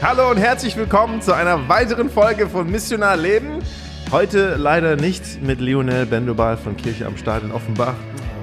[0.00, 3.58] Hallo und herzlich willkommen zu einer weiteren Folge von Missionar Leben.
[4.12, 7.94] Heute leider nicht mit Lionel Bendobal von Kirche am Start in Offenbach.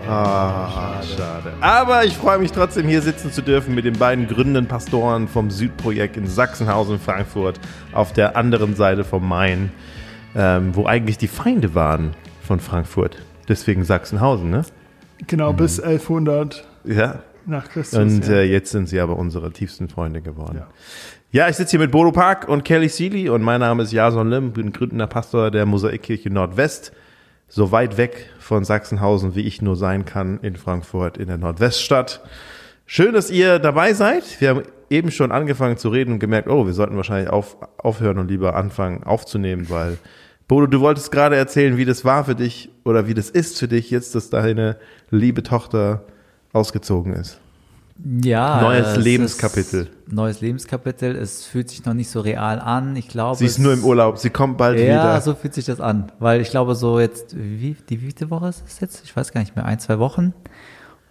[0.06, 1.54] Ah, schade.
[1.62, 5.50] Aber ich freue mich trotzdem, hier sitzen zu dürfen mit den beiden gründenden Pastoren vom
[5.50, 7.58] Südprojekt in Sachsenhausen, Frankfurt,
[7.94, 9.72] auf der anderen Seite vom Main,
[10.36, 12.16] ähm, wo eigentlich die Feinde waren
[12.46, 13.18] von Frankfurt.
[13.48, 14.66] Deswegen Sachsenhausen, ne?
[15.28, 17.20] Genau, bis 1100 Ja.
[17.46, 18.00] Nach Christus.
[18.00, 18.36] Und ja.
[18.36, 20.58] äh, jetzt sind sie aber unsere tiefsten Freunde geworden.
[20.58, 20.68] Ja.
[21.34, 24.30] Ja, ich sitze hier mit Bodo Park und Kelly Seeley und mein Name ist Jason
[24.30, 26.92] Lim, bin gründender Pastor der Mosaikkirche Nordwest,
[27.48, 32.22] so weit weg von Sachsenhausen, wie ich nur sein kann, in Frankfurt, in der Nordweststadt.
[32.86, 34.40] Schön, dass ihr dabei seid.
[34.42, 38.20] Wir haben eben schon angefangen zu reden und gemerkt, oh, wir sollten wahrscheinlich auf, aufhören
[38.20, 39.98] und lieber anfangen aufzunehmen, weil
[40.48, 43.68] Bodo, du wolltest gerade erzählen, wie das war für dich oder wie das ist für
[43.68, 44.78] dich jetzt, dass deine
[45.10, 46.04] liebe Tochter
[46.54, 47.40] ausgezogen ist.
[48.24, 48.62] Ja.
[48.62, 49.88] Neues Lebenskapitel.
[50.08, 51.16] Neues Lebenskapitel.
[51.16, 52.96] Es fühlt sich noch nicht so real an.
[52.96, 53.38] Ich glaube.
[53.38, 55.22] Sie ist nur im Urlaub, sie kommt bald Ja, wieder.
[55.22, 56.12] so fühlt sich das an.
[56.20, 59.02] Weil ich glaube, so jetzt, wie, die wievielte Woche ist es jetzt?
[59.06, 59.66] Ich weiß gar nicht mehr.
[59.66, 60.34] Ein, zwei Wochen.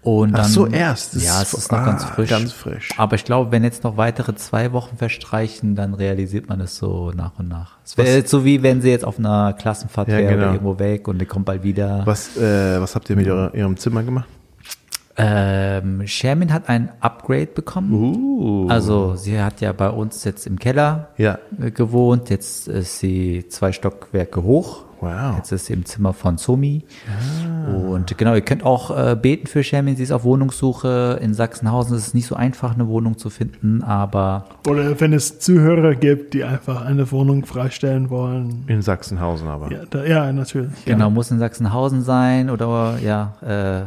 [0.03, 1.15] Und dann, Ach so, erst.
[1.15, 2.29] Das ja, es ist noch ah, ganz frisch.
[2.29, 2.89] ganz frisch.
[2.97, 7.13] Aber ich glaube, wenn jetzt noch weitere zwei Wochen verstreichen, dann realisiert man es so
[7.13, 7.79] nach und nach.
[7.85, 10.47] Es wäre jetzt so wie wenn sie jetzt auf einer Klassenfahrt Ja, wäre genau.
[10.53, 12.03] irgendwo weg und die kommt bald wieder.
[12.05, 14.27] Was, äh, was habt ihr mit ihrem Zimmer gemacht?
[15.17, 17.93] Ähm, Shermin hat ein Upgrade bekommen.
[17.93, 18.69] Uh.
[18.69, 21.39] Also sie hat ja bei uns jetzt im Keller Ja.
[21.61, 22.31] äh, gewohnt.
[22.31, 24.85] Jetzt ist sie zwei Stockwerke hoch.
[25.03, 25.37] Wow.
[25.37, 26.85] Jetzt ist sie im Zimmer von Somi.
[27.67, 29.97] Und genau, ihr könnt auch äh, beten für Shermin.
[29.97, 31.19] Sie ist auf Wohnungssuche.
[31.21, 35.41] In Sachsenhausen ist es nicht so einfach, eine Wohnung zu finden, aber Oder wenn es
[35.41, 38.63] Zuhörer gibt, die einfach eine Wohnung freistellen wollen.
[38.69, 39.73] In Sachsenhausen aber.
[39.73, 40.85] Ja, da, ja natürlich.
[40.85, 43.87] genau, muss in Sachsenhausen sein oder ja, äh,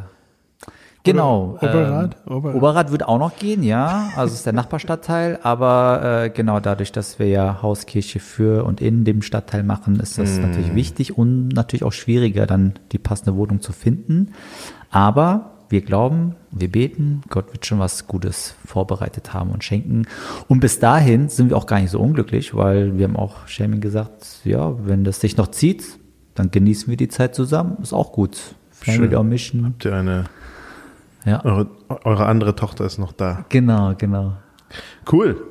[1.05, 1.57] genau.
[1.61, 2.17] Oder Oberrad?
[2.27, 2.55] Ähm, Oberrad.
[2.55, 4.09] Oberrad wird auch noch gehen, ja.
[4.15, 8.81] Also es ist der Nachbarstadtteil, aber äh, genau dadurch, dass wir ja Hauskirche für und
[8.81, 13.35] in dem Stadtteil machen, ist das natürlich wichtig und natürlich auch schwieriger, dann die passende
[13.35, 14.33] Wohnung zu finden.
[14.89, 20.05] Aber wir glauben, wir beten, Gott wird schon was Gutes vorbereitet haben und schenken.
[20.47, 23.81] Und bis dahin sind wir auch gar nicht so unglücklich, weil wir haben auch Shermin
[23.81, 25.99] gesagt, ja, wenn das sich noch zieht,
[26.35, 28.55] dann genießen wir die Zeit zusammen, ist auch gut.
[28.71, 29.29] Family Schön.
[29.29, 29.65] Mission.
[29.65, 30.25] Habt ihr eine,
[31.25, 31.43] Ja.
[31.43, 31.67] eure,
[32.03, 33.45] eure andere Tochter ist noch da.
[33.49, 34.33] Genau, genau.
[35.11, 35.41] Cool.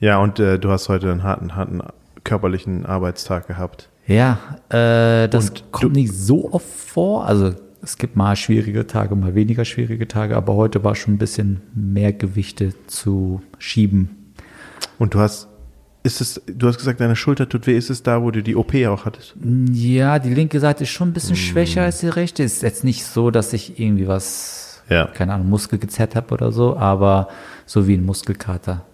[0.00, 1.80] Ja, und äh, du hast heute einen harten, harten
[2.24, 3.88] körperlichen Arbeitstag gehabt.
[4.06, 4.38] Ja,
[4.70, 7.26] äh, das Und kommt nicht so oft vor.
[7.26, 11.18] Also es gibt mal schwierige Tage, mal weniger schwierige Tage, aber heute war schon ein
[11.18, 14.32] bisschen mehr Gewichte zu schieben.
[14.98, 15.48] Und du hast,
[16.02, 17.76] ist es, du hast gesagt, deine Schulter tut weh.
[17.76, 19.34] Ist es da, wo du die OP auch hattest?
[19.72, 22.42] Ja, die linke Seite ist schon ein bisschen schwächer als die rechte.
[22.42, 25.06] Ist jetzt nicht so, dass ich irgendwie was, Ja.
[25.06, 27.28] keine Ahnung, Muskel gezerrt habe oder so, aber
[27.66, 28.84] so wie ein Muskelkater.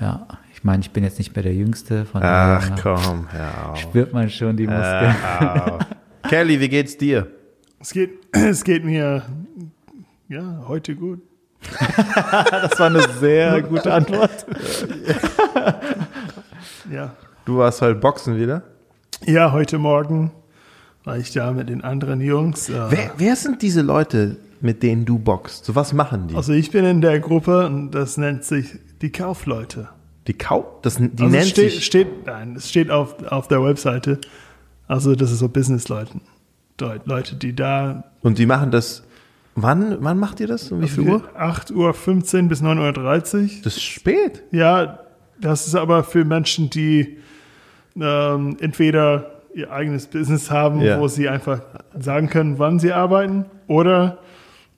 [0.00, 3.70] Ja, ich meine, ich bin jetzt nicht mehr der Jüngste, von Ach daher komm, hör
[3.70, 3.78] auf.
[3.78, 5.14] spürt man schon die Muskeln.
[5.48, 5.80] Auf.
[6.28, 7.26] Kelly, wie geht's dir?
[7.80, 9.22] Es geht, es geht mir
[10.28, 11.20] ja heute gut.
[12.50, 14.46] Das war eine sehr gute Antwort.
[16.90, 17.10] Ja.
[17.44, 18.62] Du warst heute Boxen wieder?
[19.26, 20.30] ja, heute Morgen
[21.02, 22.68] war ich da mit den anderen Jungs.
[22.68, 25.64] äh, Wer, wer sind diese Leute, mit denen du boxst?
[25.66, 26.34] So was machen die?
[26.36, 29.88] Also ich bin in der Gruppe und das nennt sich die Kaufleute.
[30.28, 33.62] die Kau, das, die also nennt steht, sich steht, nein, es steht auf, auf der
[33.62, 34.20] Webseite.
[34.88, 36.20] Also das ist so Businessleuten.
[36.80, 39.04] Leute, Leute, die da und die machen das.
[39.54, 40.72] Wann, wann macht ihr das?
[40.72, 41.22] Um wie viel Uhr?
[41.38, 41.74] 8.15
[42.42, 43.48] Uhr bis 9.30 Uhr.
[43.62, 44.42] Das ist spät.
[44.50, 44.98] Ja,
[45.40, 47.18] das ist aber für Menschen, die
[48.00, 50.98] ähm, entweder ihr eigenes Business haben, Ja.
[50.98, 51.60] wo sie einfach
[51.98, 54.18] sagen können, wann sie arbeiten, oder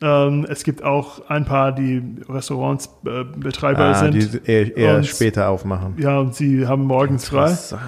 [0.07, 4.15] ähm, es gibt auch ein paar, die Restaurants äh, Betreiber Ah, sind.
[4.15, 5.95] die eher, eher Und- später aufmachen.
[5.97, 7.49] Ja, und sie haben morgens frei.
[7.51, 7.83] Interessant.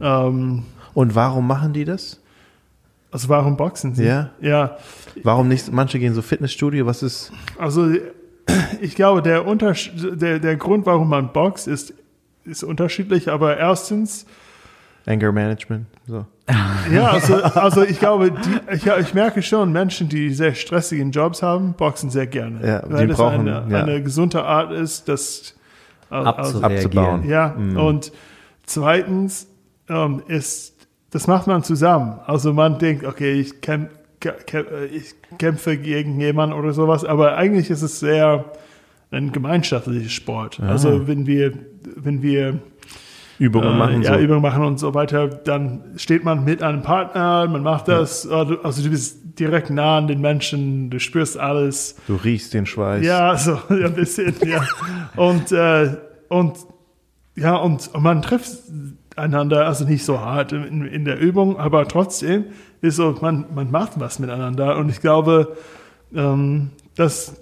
[0.00, 0.62] Ähm,
[0.94, 2.20] Und warum machen die das?
[3.10, 4.04] also warum boxen sie?
[4.04, 4.30] Ja.
[4.40, 4.76] Ja,
[5.24, 5.72] Warum nicht?
[5.72, 6.86] Manche gehen so Fitnessstudio.
[6.86, 7.32] Was ist?
[7.58, 7.90] also
[8.80, 11.92] ich glaube, der, Untersch der, der Grund, warum man boxt, ist,
[12.44, 14.24] ist unterschiedlich, aber erstens
[15.06, 15.86] Anger Management.
[16.06, 16.24] So.
[16.92, 21.42] Ja, also, also ich glaube, die, ich, ich merke schon, Menschen, die sehr stressigen Jobs
[21.42, 22.66] haben, boxen sehr gerne.
[22.66, 23.82] Ja, weil die das brauchen- eine, ja.
[23.82, 25.54] eine gesunde Art ist, das
[26.10, 26.76] äh, Abzureagieren.
[26.76, 27.28] abzubauen.
[27.28, 28.12] ja, und
[28.64, 29.48] zweitens
[29.90, 30.74] ähm, ist,
[31.10, 32.18] das macht man zusammen.
[32.26, 33.90] Also man denkt, okay, ich, kämp,
[34.20, 38.46] kämp, ich kämpfe gegen jemanden oder sowas, aber eigentlich ist es sehr
[39.10, 40.60] ein gemeinschaftlicher Sport.
[40.60, 41.52] Also wenn wir,
[41.96, 42.58] wenn wir
[43.38, 44.02] Übungen äh, machen.
[44.02, 44.20] ja, so.
[44.20, 48.28] Übungen machen und so weiter, dann steht man mit einem Partner, man macht das, äh,
[48.46, 51.96] du- also du bist direkt nah an den Menschen, du spürst alles.
[52.08, 53.04] Du riechst den Schweiß.
[53.04, 54.62] Ja, so ja, ein bisschen, ja.
[55.16, 55.96] Und, äh,
[56.28, 56.54] und
[57.36, 58.50] ja, und, und man trifft
[59.16, 62.46] einander, also nicht so hart in, in der Übung, aber trotzdem
[62.80, 64.76] ist so, man, man macht was miteinander.
[64.76, 65.56] Und ich glaube,
[66.14, 67.34] ähm, dass äh,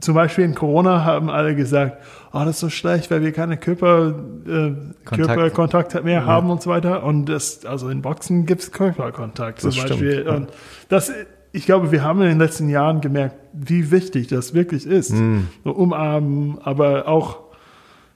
[0.00, 1.98] zum Beispiel in Corona haben alle gesagt,
[2.32, 4.08] oh, das ist so schlecht, weil wir keine Körper,
[4.46, 4.72] äh,
[5.04, 5.06] Kontakt.
[5.06, 7.02] Körperkontakt mehr haben und so weiter.
[7.04, 10.12] Und das, also in Boxen gibt es Körperkontakt zum Das Beispiel.
[10.12, 10.34] stimmt, ja.
[10.34, 10.50] Und
[10.88, 11.10] das,
[11.52, 15.10] ich glaube, wir haben in den letzten Jahren gemerkt, wie wichtig das wirklich ist.
[15.12, 15.48] Hm.
[15.64, 17.38] So umarmen, aber auch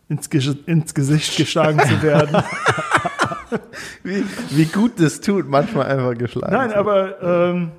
[0.09, 0.27] ins,
[0.67, 2.43] ins Gesicht geschlagen zu werden.
[4.03, 6.53] Wie, wie gut das tut, manchmal einfach geschlagen.
[6.53, 7.71] Nein, aber ähm,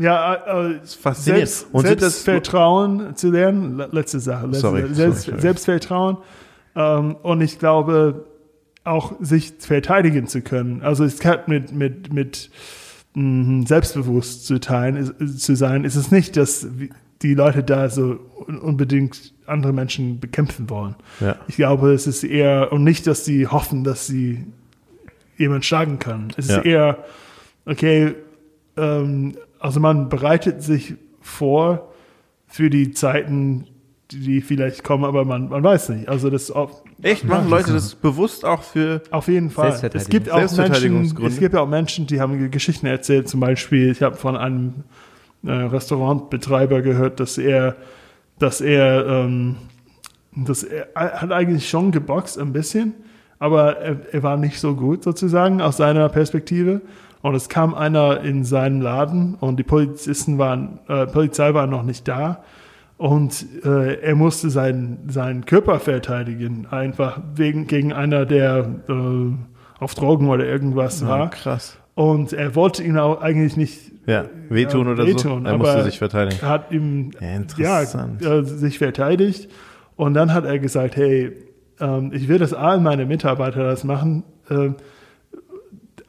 [0.00, 0.78] ja, äh, äh.
[1.12, 5.40] Selbst, Und Selbstvertrauen zu lernen, le- letzte Sache, letzte, Sorry, Selbst, sorry.
[5.40, 6.16] Selbstvertrauen
[6.76, 8.26] ähm, und ich glaube
[8.84, 10.82] auch sich verteidigen zu können.
[10.82, 12.50] Also es hat mit mit mit
[13.14, 16.66] mh, selbstbewusst zu teilen, ist, zu sein, ist es nicht, dass
[17.22, 18.18] die Leute da so
[18.48, 20.94] un- unbedingt andere Menschen bekämpfen wollen.
[21.20, 21.36] Ja.
[21.48, 24.46] Ich glaube, es ist eher und nicht, dass sie hoffen, dass sie
[25.36, 26.28] jemand schlagen können.
[26.36, 26.58] Es Ja.
[26.58, 26.98] ist eher
[27.66, 28.14] okay,
[28.78, 31.92] ähm, also man bereitet sich vor
[32.46, 33.66] für die Zeiten,
[34.10, 36.08] die, vielleicht kommen, aber man, man weiß nicht.
[36.08, 39.02] Also das auf, Echt, machen Leute das bewusst auch für.
[39.12, 39.78] auf jeden Fall.
[39.94, 43.28] Es gibt auch Menschen, es gibt auch Menschen, die haben Geschichten erzählt.
[43.28, 44.82] Zum Beispiel, ich habe von einem
[45.44, 47.76] äh, Restaurantbetreiber gehört, dass er,
[48.38, 49.56] dass er, ähm,
[50.34, 52.94] dass er, er hat eigentlich schon geboxt ein bisschen,
[53.38, 56.80] aber er, er war nicht so gut sozusagen aus seiner Perspektive.
[57.22, 61.82] Und es kam einer in seinen Laden und die Polizisten waren, äh, Polizei war noch
[61.82, 62.42] nicht da.
[62.96, 69.94] Und äh, er musste seinen, seinen Körper verteidigen, einfach wegen, gegen einer, der äh, auf
[69.94, 71.30] Drogen oder irgendwas war.
[71.30, 71.78] krass.
[71.94, 75.48] Und er wollte ihn auch eigentlich nicht Ja, wehtun äh, oder wehtun, so.
[75.48, 76.40] Er musste sich verteidigen.
[76.42, 77.10] Er hat ihm
[77.58, 77.82] Ja, ja,
[78.20, 79.50] äh, sich verteidigt.
[79.96, 81.32] Und dann hat er gesagt, hey,
[81.80, 84.24] ähm, ich will, dass all meine Mitarbeiter das machen.
[84.50, 84.76] ähm,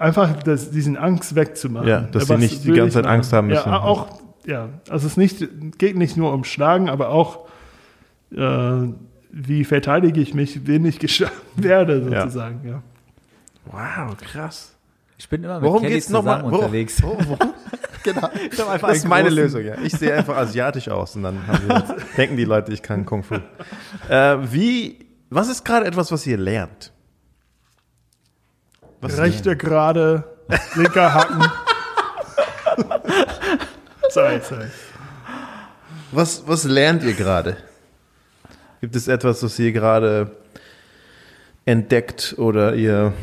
[0.01, 1.88] einfach das, diesen Angst wegzumachen.
[1.88, 3.15] Ja, dass sie nicht die ganze Zeit machen?
[3.15, 3.69] Angst haben müssen.
[3.69, 4.07] Ja, auch,
[4.45, 7.48] ja, also es nicht, geht nicht nur um Schlagen, aber auch,
[8.36, 8.88] äh,
[9.31, 12.21] wie verteidige ich mich, wenn ich geschlagen werde, Ja.
[12.24, 12.68] sozusagen.
[12.68, 12.81] Ja.
[13.65, 14.75] Wow, krass.
[15.18, 16.44] Ich bin immer mit Worum Kelly geht's nochmal?
[16.44, 17.01] unterwegs.
[18.04, 18.27] Genau.
[18.71, 19.75] einfach Das ist meine Lösung, ja.
[19.83, 23.21] Ich sehe einfach asiatisch aus und dann haben wir, denken die Leute, ich kann Kung
[23.24, 23.36] Fu.
[24.09, 26.92] Äh, wie, was ist gerade etwas, was ihr lernt?
[29.01, 30.24] Was Rechter gerade,
[30.75, 31.44] linker Hacken.
[34.09, 34.68] sorry, sorry.
[36.12, 37.57] Was, was lernt ihr gerade?
[38.80, 40.31] Gibt es etwas, was ihr gerade
[41.65, 43.13] entdeckt oder ihr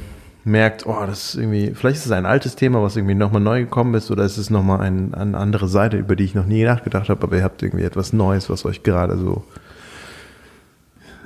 [0.45, 3.61] merkt, oh, das ist irgendwie, vielleicht ist es ein altes Thema, was irgendwie nochmal neu
[3.61, 6.65] gekommen ist oder ist es nochmal ein, eine andere Seite, über die ich noch nie
[6.65, 9.45] nachgedacht habe, aber ihr habt irgendwie etwas Neues, was euch gerade so.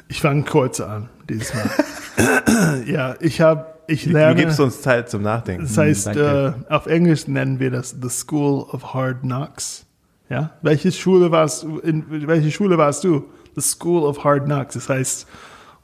[0.09, 2.83] Ich fange kurz an, dieses Mal.
[2.87, 4.35] ja, ich habe, ich Du lerne.
[4.41, 5.63] gibst uns Zeit zum Nachdenken.
[5.65, 9.87] Das heißt, äh, auf Englisch nennen wir das The School of Hard Knocks.
[10.29, 10.51] Ja?
[10.63, 11.79] Welche Schule warst du?
[11.79, 13.25] In welche Schule warst du?
[13.55, 14.75] The School of Hard Knocks.
[14.75, 15.27] Das heißt,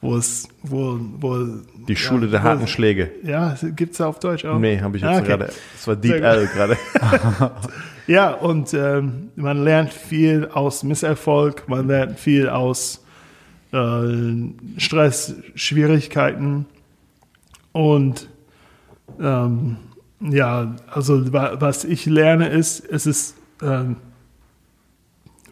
[0.00, 1.46] wo es, wo, wo
[1.88, 3.10] Die Schule der wo- harten Schläge.
[3.24, 4.58] Ja, gibt's auf Deutsch auch.
[4.58, 5.26] Nee, habe ich jetzt Ah, okay.
[5.26, 5.50] gerade.
[5.74, 6.76] Das war Deep L gerade.
[8.06, 13.04] Ja, und ähm, man lernt viel aus Misserfolg, man lernt viel aus
[13.70, 13.76] äh,
[14.78, 16.64] Stress, Schwierigkeiten
[17.72, 18.28] und
[19.20, 19.76] ähm,
[20.20, 23.96] ja, also wa was ich lerne ist, es ist, ähm,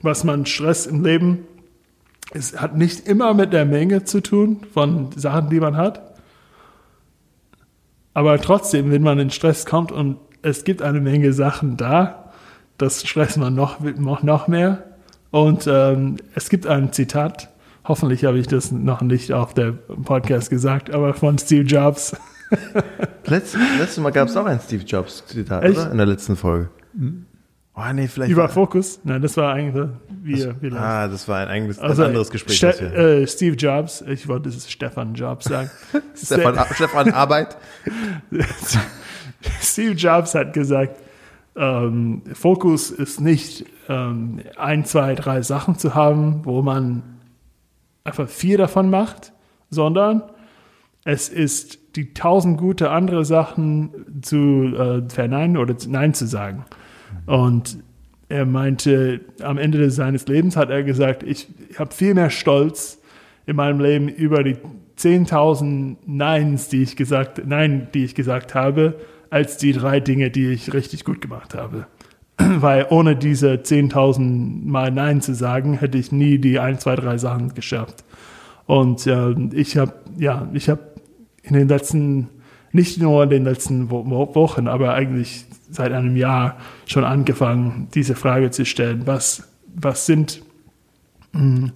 [0.02, 1.46] was man Stress im Leben,
[2.32, 6.16] es hat nicht immer mit der Menge zu tun von Sachen, die man hat.
[8.14, 12.32] Aber trotzdem, wenn man in Stress kommt und es gibt eine Menge Sachen da,
[12.78, 14.84] das stresst man noch, noch, noch mehr.
[15.30, 17.50] Und ähm, es gibt ein Zitat,
[17.88, 22.16] hoffentlich habe ich das noch nicht auf der Podcast gesagt, aber von Steve Jobs.
[23.26, 25.76] Letztes, letztes Mal gab es auch ein Steve Jobs Zitat, Echt?
[25.78, 25.90] oder?
[25.90, 26.68] In der letzten Folge.
[27.74, 28.30] Oh, nee, vielleicht.
[28.30, 29.00] Über Fokus?
[29.02, 29.88] Nein, das war eigentlich
[30.26, 32.56] wir, wir ah, das war ein, eigenes, also, ein anderes Gespräch.
[32.56, 35.70] Ste das äh, Steve Jobs, ich wollte es Stefan Jobs sagen.
[36.14, 37.56] Stefan, Stefan Arbeit.
[39.60, 41.00] Steve Jobs hat gesagt,
[41.54, 47.02] ähm, Fokus ist nicht ähm, ein, zwei, drei Sachen zu haben, wo man
[48.06, 49.32] einfach vier davon macht,
[49.70, 50.22] sondern
[51.04, 56.64] es ist die tausend gute andere Sachen zu äh, verneinen oder zu, nein zu sagen.
[57.26, 57.78] Und
[58.28, 61.48] er meinte, am Ende seines Lebens hat er gesagt, ich
[61.78, 62.98] habe viel mehr Stolz
[63.46, 64.56] in meinem Leben über die
[64.98, 68.98] 10.000 Neins, die ich gesagt, Nein, die ich gesagt habe,
[69.30, 71.86] als die drei Dinge, die ich richtig gut gemacht habe.
[72.38, 77.18] Weil ohne diese 10.000 Mal Nein zu sagen, hätte ich nie die ein, zwei, drei
[77.18, 78.04] Sachen geschafft.
[78.66, 80.80] Und ähm, ich habe ja, ich habe
[81.42, 82.28] in den letzten,
[82.72, 87.88] nicht nur in den letzten Wo Wo Wochen, aber eigentlich seit einem Jahr schon angefangen,
[87.94, 89.02] diese Frage zu stellen.
[89.06, 90.42] Was, was sind,
[91.32, 91.70] mh,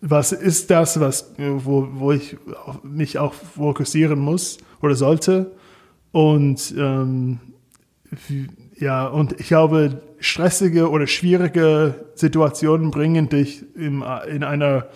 [0.00, 2.36] was ist das, was, wo, wo ich
[2.84, 5.52] mich auch fokussieren muss oder sollte?
[6.12, 7.40] Und ähm,
[8.28, 14.86] wie- ja, und ich glaube, stressige oder schwierige Situationen bringen dich im, in einer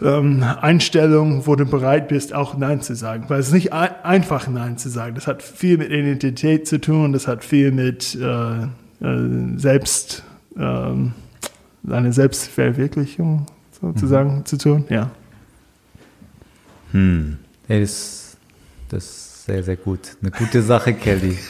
[0.00, 3.24] ähm, Einstellung, wo du bereit bist, auch Nein zu sagen.
[3.28, 5.14] Weil es ist nicht ein, einfach Nein zu sagen.
[5.14, 10.22] Das hat viel mit Identität zu tun, das hat viel mit äh, äh, Selbst,
[10.56, 11.12] ähm,
[11.88, 13.46] eine Selbstverwirklichung
[13.80, 14.84] sozusagen zu tun.
[14.88, 15.10] Ja.
[16.92, 17.38] Hm.
[17.68, 18.36] Das,
[18.88, 20.16] das ist sehr, sehr gut.
[20.20, 21.38] Eine gute Sache, Kelly.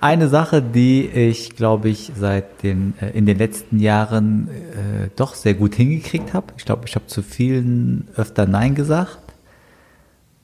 [0.00, 5.34] Eine Sache, die ich, glaube ich, seit den, äh, in den letzten Jahren äh, doch
[5.34, 6.46] sehr gut hingekriegt habe.
[6.56, 9.18] Ich glaube, ich habe zu vielen öfter Nein gesagt.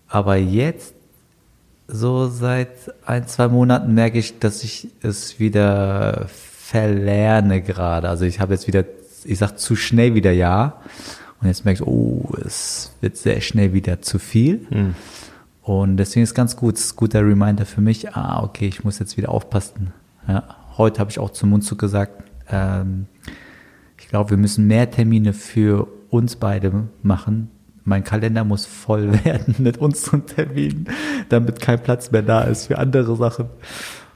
[0.08, 0.94] Aber jetzt,
[1.87, 2.70] so seit
[3.04, 8.08] ein, zwei Monaten, merke ich, dass ich es wieder verlerne gerade.
[8.08, 8.84] Also ich habe jetzt wieder,
[9.25, 10.80] ich sage zu schnell wieder Ja.
[11.40, 14.66] Und jetzt merke ich, oh, es wird sehr schnell wieder zu viel.
[15.62, 18.85] Und deswegen ist ganz gut, es ist ein guter Reminder für mich, ah, okay, ich
[18.85, 19.93] muss jetzt wieder aufpassen.
[20.26, 23.07] Ja, heute habe ich auch zum Mundzug gesagt, ähm,
[23.99, 27.50] ich glaube, wir müssen mehr Termine für uns beide machen.
[27.85, 30.88] Mein Kalender muss voll werden mit unseren Terminen,
[31.29, 33.47] damit kein Platz mehr da ist für andere Sachen.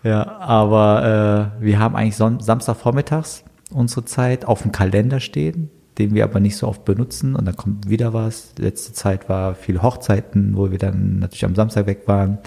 [0.02, 6.14] Ja, aber äh, wir haben eigentlich Son Samstagvormittags unsere Zeit auf dem Kalender stehen, den
[6.14, 8.52] wir aber nicht so oft benutzen und dann kommt wieder was.
[8.58, 12.38] Letzte Zeit war viele Hochzeiten, wo wir dann natürlich am Samstag weg waren.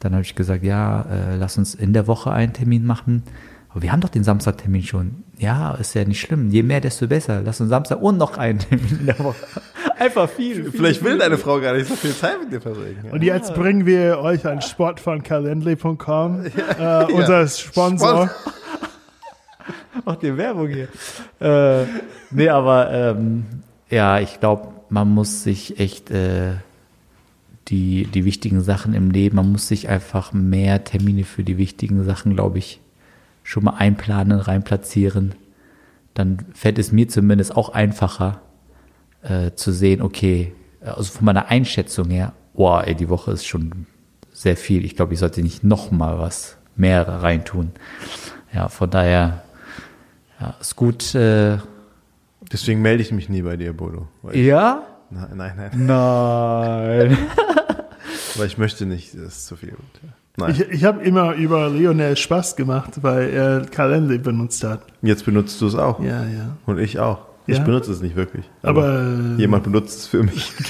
[0.00, 3.24] Dann habe ich gesagt, ja, äh, lass uns in der Woche einen Termin machen.
[3.70, 5.24] Aber wir haben doch den Samstagtermin schon.
[5.38, 6.50] Ja, ist ja nicht schlimm.
[6.50, 7.42] Je mehr, desto besser.
[7.44, 9.36] Lass uns Samstag und noch einen Termin in der Woche.
[9.98, 10.62] Einfach viel.
[10.62, 11.20] viel Vielleicht will viel.
[11.20, 13.10] deine Frau gar nicht so viel Zeit mit dir verbringen.
[13.10, 16.44] Und jetzt bringen wir euch einen Spot von calendly.com,
[16.78, 18.30] äh, unser Sponsor.
[20.04, 20.88] Macht die Werbung hier.
[21.40, 21.86] äh,
[22.30, 23.46] nee, aber ähm,
[23.90, 26.54] ja, ich glaube, man muss sich echt äh,
[27.68, 32.04] die, die wichtigen Sachen im Leben, man muss sich einfach mehr Termine für die wichtigen
[32.04, 32.80] Sachen, glaube ich,
[33.42, 35.34] schon mal einplanen, reinplatzieren.
[36.14, 38.40] Dann fällt es mir zumindest auch einfacher
[39.22, 43.86] äh, zu sehen, okay, also von meiner Einschätzung her, boah, ey, die Woche ist schon
[44.32, 44.84] sehr viel.
[44.84, 47.72] Ich glaube, ich sollte nicht noch mal was mehr reintun.
[48.52, 49.42] Ja, von daher,
[50.40, 51.14] ja, ist gut.
[51.14, 51.58] Äh,
[52.52, 54.06] Deswegen melde ich mich nie bei dir, Bodo.
[54.30, 54.82] Ich, ja?
[55.10, 55.70] nein, nein, nein.
[55.86, 57.18] Nein.
[58.36, 59.74] Weil ich möchte nicht, das ist zu viel.
[60.36, 60.50] Nein.
[60.52, 64.82] Ich, ich habe immer über Lionel Spaß gemacht, weil er Calendly benutzt hat.
[65.02, 65.98] Jetzt benutzt du es auch.
[66.00, 66.56] Ja, ja.
[66.66, 67.26] Und ich auch.
[67.46, 67.64] Ich Ja?
[67.64, 68.48] benutze es nicht wirklich.
[68.62, 70.52] Aber äh, jemand benutzt es für mich.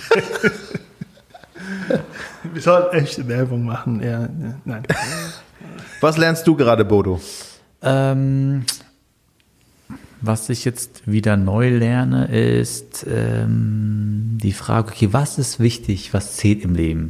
[2.52, 4.00] wir sollten echte Werbung machen.
[4.02, 4.28] Ja, ja,
[4.64, 4.82] nein.
[6.00, 7.20] Was lernst du gerade, Bodo?
[7.82, 8.64] Ähm,
[10.20, 16.36] was ich jetzt wieder neu lerne, ist ähm, die Frage, okay, was ist wichtig, was
[16.36, 17.08] zählt im Leben?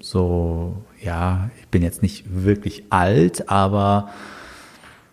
[0.00, 4.10] So, ja, ich bin jetzt nicht wirklich alt, aber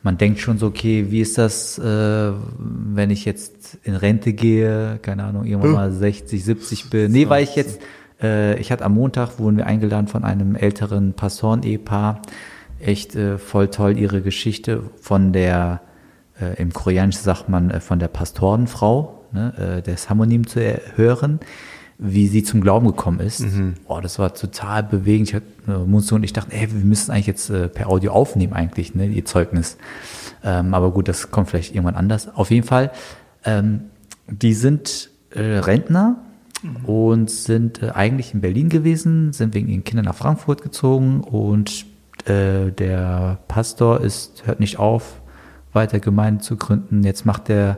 [0.04, 5.00] man denkt schon so, okay, wie ist das, äh, wenn ich jetzt in Rente gehe,
[5.02, 7.12] keine Ahnung, irgendwann mal 60, 70 bin.
[7.12, 7.80] Nee, weil ich jetzt,
[8.22, 12.22] äh, ich hatte am Montag, wurden wir eingeladen von einem älteren Pastoren-Ehepaar.
[12.80, 15.82] Echt äh, voll toll ihre Geschichte von der,
[16.40, 20.60] äh, im Koreanischen sagt man, äh, von der Pastorenfrau, ne, äh, des Harmonim zu
[20.96, 21.40] hören,
[21.98, 23.46] wie sie zum Glauben gekommen ist.
[23.88, 25.30] Oh, das war total bewegend.
[25.30, 28.12] Ich hatte äh, Munzo und ich dachten, ey, wir müssen eigentlich jetzt äh, per Audio
[28.12, 29.78] aufnehmen eigentlich, ne, ihr Zeugnis.
[30.44, 32.36] Ähm, aber gut, das kommt vielleicht irgendwann anders.
[32.36, 32.92] Auf jeden Fall,
[33.46, 33.86] ähm,
[34.28, 36.18] die sind äh, Rentner
[36.86, 41.86] und sind äh, eigentlich in Berlin gewesen, sind wegen ihren Kindern nach Frankfurt gezogen und
[42.26, 45.22] äh, der Pastor ist, hört nicht auf,
[45.74, 47.04] weiter Gemeinden zu gründen.
[47.04, 47.78] Jetzt macht er,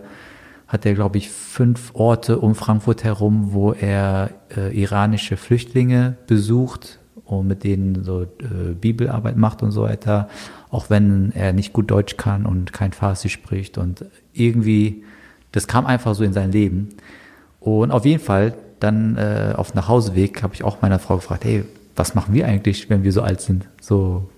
[0.68, 7.00] hat er, glaube ich, fünf Orte um Frankfurt herum, wo er äh, iranische Flüchtlinge besucht
[7.26, 10.30] und mit denen so äh, Bibelarbeit macht und so weiter,
[10.70, 15.04] auch wenn er nicht gut Deutsch kann und kein Farsi spricht und irgendwie,
[15.52, 16.90] das kam einfach so in sein Leben.
[17.60, 21.64] Und auf jeden Fall, dann äh, auf Nachhauseweg habe ich auch meiner Frau gefragt, hey,
[21.96, 23.68] was machen wir eigentlich, wenn wir so alt sind?
[23.82, 24.30] So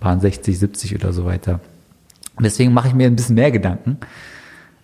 [0.00, 1.60] paar 60, 70 oder so weiter.
[2.36, 3.98] Und deswegen mache ich mir ein bisschen mehr Gedanken,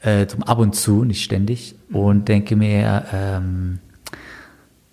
[0.02, 3.80] äh, zum ab und zu, nicht ständig, und denke mir, ähm,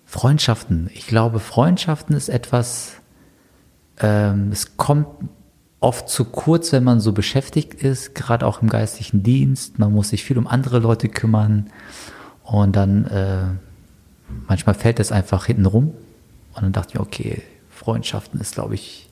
[0.04, 0.90] Freundschaften.
[0.94, 2.94] Ich glaube, Freundschaften ist etwas,
[4.00, 5.06] ähm, es kommt
[5.80, 9.78] oft zu kurz, wenn man so beschäftigt ist, gerade auch im geistlichen Dienst.
[9.78, 11.70] Man muss sich viel um andere Leute kümmern
[12.42, 13.44] und dann äh,
[14.48, 15.92] manchmal fällt es einfach hinten rum.
[16.54, 19.07] Und dann dachte ich mir, okay, Freundschaften ist, glaube ich,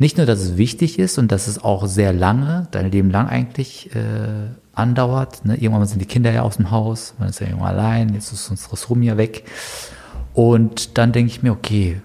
[0.00, 3.28] nicht nur, dass es wichtig ist und dass es auch sehr lange, dein Leben lang
[3.28, 5.44] eigentlich äh, andauert.
[5.44, 5.56] Ne?
[5.56, 8.48] Irgendwann sind die Kinder ja aus dem Haus, man ist ja irgendwann allein, jetzt ist
[8.48, 9.44] unseres Rum ja weg.
[10.32, 12.00] Und dann denke ich mir, okay,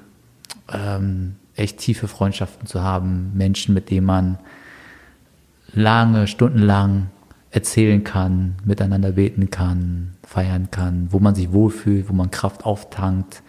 [0.73, 4.39] ähm, echt tiefe Freundschaften zu haben, Menschen, mit denen man
[5.71, 7.07] lange, stundenlang
[7.49, 13.41] erzählen kann, miteinander beten kann, feiern kann, wo man sich wohlfühlt, wo man Kraft auftankt.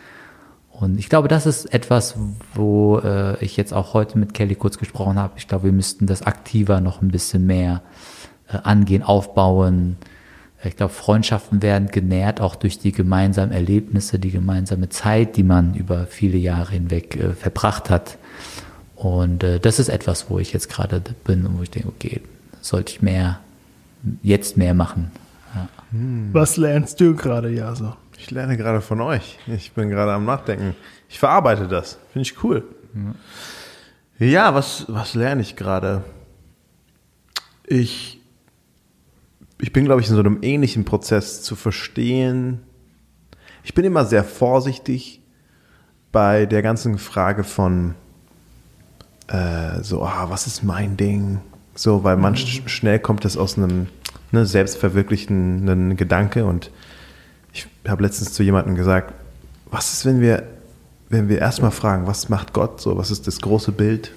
[0.79, 2.17] Und ich glaube, das ist etwas,
[2.55, 5.33] wo äh, ich jetzt auch heute mit Kelly kurz gesprochen habe.
[5.39, 7.81] Ich glaube, wir müssten das aktiver noch ein bisschen mehr
[8.49, 9.97] äh, angehen, aufbauen.
[10.63, 15.75] Ich glaube, Freundschaften werden genährt auch durch die gemeinsamen Erlebnisse, die gemeinsame Zeit, die man
[15.75, 18.19] über viele Jahre hinweg äh, verbracht hat.
[18.97, 22.21] Und äh, das ist etwas, wo ich jetzt gerade bin und wo ich denke, okay,
[22.61, 23.41] sollte ich mehr,
[24.23, 25.11] jetzt mehr machen.
[25.55, 25.69] Ja.
[26.33, 27.95] Was lernst du gerade, Jaso?
[28.19, 29.39] Ich lerne gerade von euch.
[29.47, 30.75] Ich bin gerade am Nachdenken.
[31.09, 31.99] Ich verarbeite das.
[32.13, 32.65] Finde ich cool.
[34.19, 36.03] Ja, was, was lerne ich gerade?
[37.67, 38.21] Ich,
[39.61, 42.63] ich bin, glaube ich, in so einem ähnlichen Prozess zu verstehen.
[43.65, 45.21] Ich bin immer sehr vorsichtig
[46.13, 47.95] bei der ganzen Frage von
[49.29, 51.41] äh, so, ah, was ist mein Ding?
[51.75, 53.89] So, weil man sch schnell kommt das aus einem
[54.33, 56.71] ne, selbstverwirklichenden Gedanke und
[57.57, 59.15] ich habe letztens zu jemandem gesagt,
[59.71, 60.43] was ist, wenn wir,
[61.09, 64.13] wenn wir erstmal fragen, was macht Gott so, was ist das große Bild?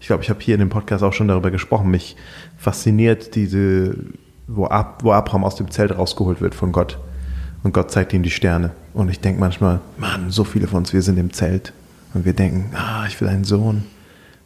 [0.00, 1.90] Ich glaube, ich habe hier in dem Podcast auch schon darüber gesprochen.
[1.90, 2.16] Mich
[2.58, 3.96] fasziniert diese,
[4.46, 6.98] wo, Ab, wo Abraham aus dem Zelt rausgeholt wird von Gott.
[7.62, 8.70] Und Gott zeigt ihm die Sterne.
[8.94, 11.72] Und ich denke manchmal, Mann, so viele von uns, wir sind im Zelt.
[12.14, 13.84] Und wir denken, ah, ich will einen Sohn.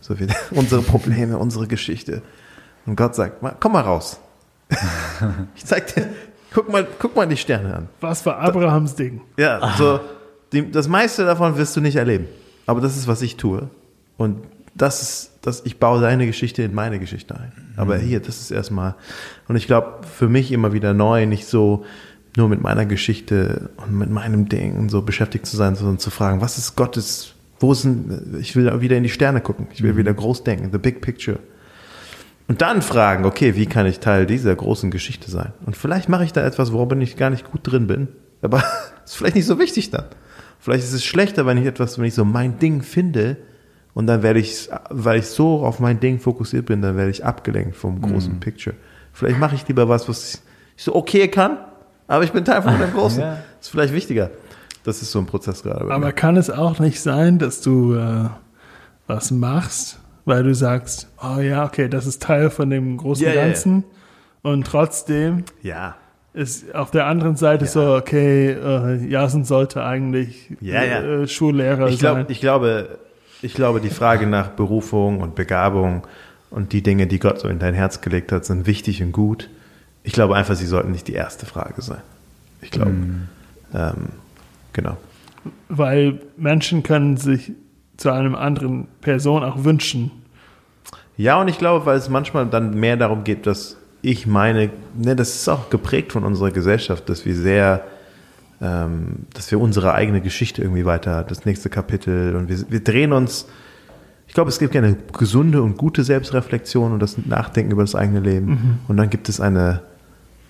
[0.00, 2.23] So wie unsere Probleme, unsere Geschichte.
[2.87, 4.18] Und Gott sagt, komm mal raus.
[5.56, 6.09] ich zeig dir,
[6.52, 7.88] guck mal, guck mal die Sterne an.
[8.00, 9.21] Was war Abrahams Ding?
[9.37, 10.00] Ja, so,
[10.52, 12.26] die, das meiste davon wirst du nicht erleben.
[12.66, 13.69] Aber das ist, was ich tue.
[14.17, 14.39] Und
[14.75, 17.52] das ist, das, ich baue deine Geschichte in meine Geschichte ein.
[17.76, 18.95] Aber hier, das ist erstmal,
[19.49, 21.84] und ich glaube, für mich immer wieder neu, nicht so
[22.36, 26.10] nur mit meiner Geschichte und mit meinem Ding und so beschäftigt zu sein, sondern zu
[26.10, 29.97] fragen, was ist Gottes, wo sind, ich will wieder in die Sterne gucken, ich will
[29.97, 31.39] wieder groß denken, the big picture.
[32.50, 35.52] Und dann fragen, okay, wie kann ich Teil dieser großen Geschichte sein?
[35.67, 38.08] Und vielleicht mache ich da etwas, worin ich gar nicht gut drin bin.
[38.43, 38.60] Aber
[39.04, 40.06] ist vielleicht nicht so wichtig dann.
[40.58, 43.36] Vielleicht ist es schlechter, wenn ich etwas, wenn ich so mein Ding finde
[43.95, 47.25] und dann werde ich, weil ich so auf mein Ding fokussiert bin, dann werde ich
[47.25, 48.41] abgelenkt vom großen Mhm.
[48.41, 48.75] Picture.
[49.13, 50.43] Vielleicht mache ich lieber was, was
[50.76, 51.56] ich so okay kann,
[52.08, 53.21] aber ich bin Teil von dem Großen.
[53.23, 53.39] Ja.
[53.60, 54.28] ist vielleicht wichtiger.
[54.82, 55.82] Das ist so ein Prozess gerade.
[55.82, 56.13] Aber mir.
[56.13, 58.25] kann es auch nicht sein, dass du äh,
[59.06, 60.00] was machst,
[60.30, 63.47] weil du sagst, oh ja, okay, das ist Teil von dem großen Ja, ja, ja.
[63.49, 63.84] Ganzen
[64.43, 65.97] und trotzdem Ja.
[66.32, 71.02] ist auf der anderen Seite so, okay, äh, Jasen sollte eigentlich Ja, ja.
[71.02, 72.14] Äh, Schullehrer Ich, sein.
[72.14, 72.99] glaub, ich, glaube,
[73.43, 76.06] ich glaube, die Frage nach Berufung und Begabung
[76.50, 79.50] und die Dinge, die Gott so in dein Herz gelegt hat, sind wichtig und gut.
[80.04, 82.00] Ich glaube einfach, sie sollten nicht die erste Frage sein.
[82.62, 82.93] Ich glaube,
[83.75, 83.95] ähm,
[84.73, 84.97] genau.
[85.69, 87.52] weil Menschen können sich
[87.97, 90.10] zu einem anderen Person auch wünschen.
[91.21, 95.15] Ja, und ich glaube, weil es manchmal dann mehr darum geht, dass ich meine, ne,
[95.15, 97.85] das ist auch geprägt von unserer Gesellschaft, dass wir sehr,
[98.63, 103.13] ähm, dass wir unsere eigene Geschichte irgendwie weiter, das nächste Kapitel und wir, wir drehen
[103.13, 103.47] uns,
[104.28, 108.21] ich glaube, es gibt eine gesunde und gute Selbstreflexion und das Nachdenken über das eigene
[108.21, 108.80] Leben.
[108.89, 109.83] Und dann gibt es eine,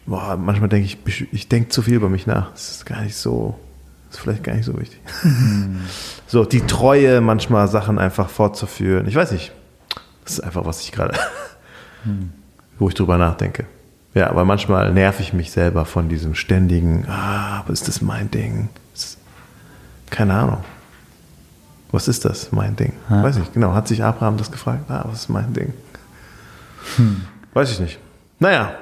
[0.07, 2.53] boah, manchmal denke ich, ich denke zu viel über mich nach.
[2.53, 3.59] Das ist gar nicht so,
[4.07, 5.01] das ist vielleicht gar nicht so wichtig.
[6.29, 9.09] so, die Treue, manchmal Sachen einfach fortzuführen.
[9.09, 9.51] Ich weiß nicht.
[10.31, 11.19] Das ist einfach, was ich gerade,
[12.79, 13.67] wo ich drüber nachdenke.
[14.15, 18.31] Ja, aber manchmal nerv ich mich selber von diesem ständigen, ah, aber ist das mein
[18.31, 18.69] Ding?
[18.95, 19.17] Das-
[20.09, 20.59] Keine Ahnung.
[21.91, 22.93] Was ist das, mein Ding?
[23.09, 23.25] Ja.
[23.25, 23.75] Weiß ich, genau.
[23.75, 24.89] Hat sich Abraham das gefragt?
[24.89, 25.73] Ah, was ist mein Ding?
[27.53, 27.99] Weiß ich nicht.
[28.39, 28.73] Naja,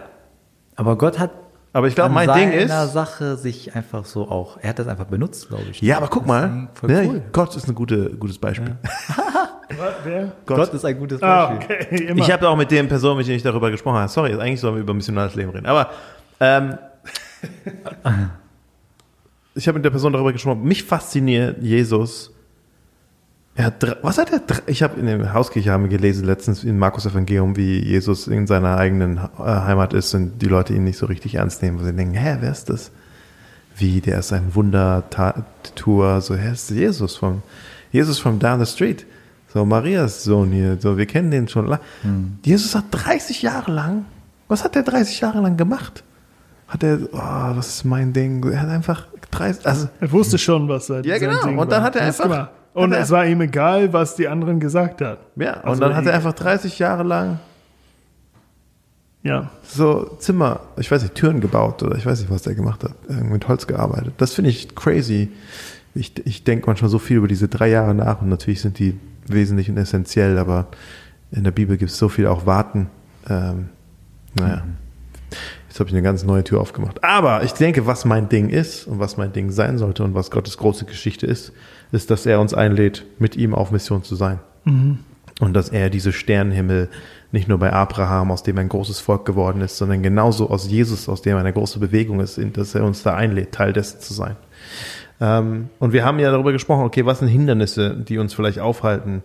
[0.77, 1.31] Aber Gott hat
[1.79, 2.93] aber ich glaube, mein Ding ist.
[2.93, 5.81] Sache sich einfach so auch, er hat das einfach benutzt, glaube ich.
[5.81, 6.69] Ja, aber guck mal.
[6.75, 7.23] Voll ne, cool.
[7.33, 8.77] Gott ist ein gute, gutes Beispiel.
[10.05, 10.33] Wer?
[10.45, 11.77] Gott, ist ein gutes Ah, Beispiel.
[11.77, 12.23] okay, immer.
[12.23, 14.75] Ich habe auch mit den Personen, mit denen ich darüber gesprochen habe, sorry, eigentlich sollen
[14.75, 15.91] wir über missionales Leben reden, aber
[16.41, 16.79] ähm,
[19.55, 22.33] ich habe mit der Person darüber gesprochen, mich fasziniert Jesus.
[23.59, 24.41] Er hat, drei- was hat er?
[24.67, 28.47] Ich habe in der Hauskirche haben wir gelesen letztens in Markus Evangelium, wie Jesus in
[28.47, 31.85] seiner eigenen äh, Heimat ist und die Leute ihn nicht so richtig ernst nehmen, wo
[31.85, 32.93] sie denken, hä, wer ist das?
[33.77, 37.43] Wie, der ist ein Wundertour, so, hä, ist Jesus von,
[37.91, 39.05] Jesus from down the street.
[39.53, 41.81] So, Marias Sohn hier, so, wir kennen den schon lang.
[42.45, 44.05] Jesus hat 30 Jahre lang,
[44.47, 46.05] was hat der 30 Jahre lang gemacht?
[46.69, 48.45] hat er, oh, das ist mein Ding.
[48.53, 51.61] Er hat einfach 30, also Er wusste schon, was sein, Ja, genau.
[51.61, 52.51] Und dann hat er einfach-.
[52.79, 55.19] Und es war ihm egal, was die anderen gesagt haben.
[55.37, 55.55] ja.
[55.61, 57.39] Und Also dann hat er einfach 30 Jahre lang
[59.23, 59.51] Ja.
[59.65, 62.93] so Zimmer, ich weiß nicht, Türen gebaut oder ich weiß nicht, was der gemacht hat,
[63.09, 64.15] irgendwie mit Holz gearbeitet.
[64.19, 65.31] Das finde ich crazy.
[65.95, 68.99] Ich, ich denke manchmal so viel über diese drei Jahre nach und natürlich sind die
[69.27, 70.67] wesentlich und essentiell, aber
[71.33, 72.89] in der Bibel gibt es so viel auch Warten.
[73.29, 73.69] Ähm,
[74.35, 74.63] naja,
[75.69, 77.05] jetzt habe ich eine ganz neue Tür aufgemacht.
[77.05, 80.31] Aber ich denke, was mein Ding ist und was mein Ding sein sollte und was
[80.31, 81.53] Gottes große Geschichte ist,
[81.93, 84.41] ist, dass er uns einlädt, mit ihm auf Mission zu sein.
[85.41, 86.89] Und dass er diese Sternenhimmel
[87.31, 91.09] nicht nur bei Abraham, aus dem ein großes Volk geworden ist, sondern genauso aus Jesus,
[91.09, 94.37] aus dem eine große Bewegung ist, dass er uns da einlädt, Teil dessen zu sein.
[95.21, 99.23] Ähm, und wir haben ja darüber gesprochen, okay, was sind Hindernisse, die uns vielleicht aufhalten,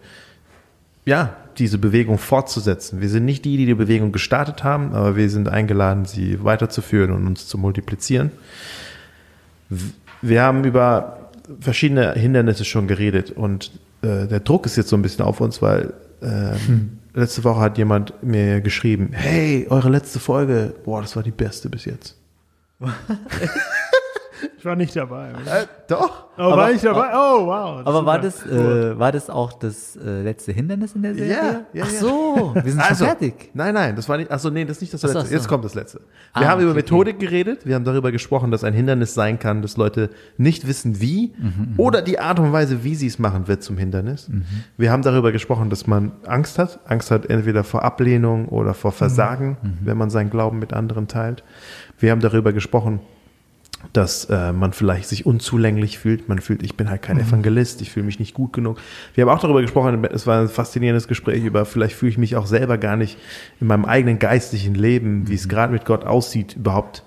[1.06, 3.02] ja, diese Bewegung fortzusetzen.
[3.02, 7.12] Wir sind nicht die, die die Bewegung gestartet haben, aber wir sind eingeladen, sie weiterzuführen
[7.12, 8.32] und uns zu multiplizieren.
[10.22, 15.02] Wir haben über verschiedene Hindernisse schon geredet und äh, der Druck ist jetzt so ein
[15.02, 20.74] bisschen auf uns, weil ähm, letzte Woche hat jemand mir geschrieben, hey, eure letzte Folge,
[20.86, 22.18] boah, das war die beste bis jetzt.
[24.58, 25.32] Ich war nicht dabei.
[25.32, 25.62] oder?
[25.64, 26.26] Äh, doch.
[26.38, 27.10] Oh, war ich dabei?
[27.14, 27.82] Oh, wow.
[27.86, 31.32] Aber war das, äh, war das auch das äh, letzte Hindernis in der Serie?
[31.32, 32.00] Ja, ja, Ach ja.
[32.00, 33.52] so, wir sind Also, schon fertig.
[33.54, 34.32] Nein, nein, das war nicht.
[34.32, 35.20] Achso, nee, das ist nicht das letzte.
[35.20, 35.34] ach so.
[35.34, 36.00] Jetzt kommt das letzte.
[36.00, 36.08] Wir
[36.48, 37.66] Ah, haben über okay, Methodik geredet.
[37.66, 41.74] Wir haben darüber gesprochen, dass ein Hindernis sein kann, dass Leute nicht wissen, wie Mhm,
[41.78, 44.30] oder die Art und Weise, wie sie es machen, wird zum Hindernis.
[44.30, 44.44] Mhm.
[44.78, 46.80] Wir haben darüber gesprochen, dass man Angst hat.
[46.86, 51.08] Angst hat entweder vor Ablehnung oder vor Versagen, Mhm, wenn man seinen Glauben mit anderen
[51.08, 51.44] teilt.
[52.00, 53.00] Wir haben darüber gesprochen,
[53.92, 56.30] dass äh, man vielleicht sich unzulänglich fühlt.
[56.30, 58.78] Man fühlt, ich bin halt kein Evangelist, ich fühle mich nicht gut genug.
[59.14, 62.36] Wir haben auch darüber gesprochen, es war ein faszinierendes Gespräch über, vielleicht fühle ich mich
[62.36, 63.18] auch selber gar nicht
[63.60, 67.04] in meinem eigenen geistlichen Leben, wie es gerade mit Gott aussieht, überhaupt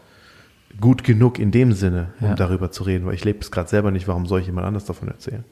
[0.81, 2.35] gut genug in dem Sinne, um Ja.
[2.35, 4.85] darüber zu reden, weil ich lebe es gerade selber nicht, warum soll ich jemand anders
[4.85, 5.43] davon erzählen?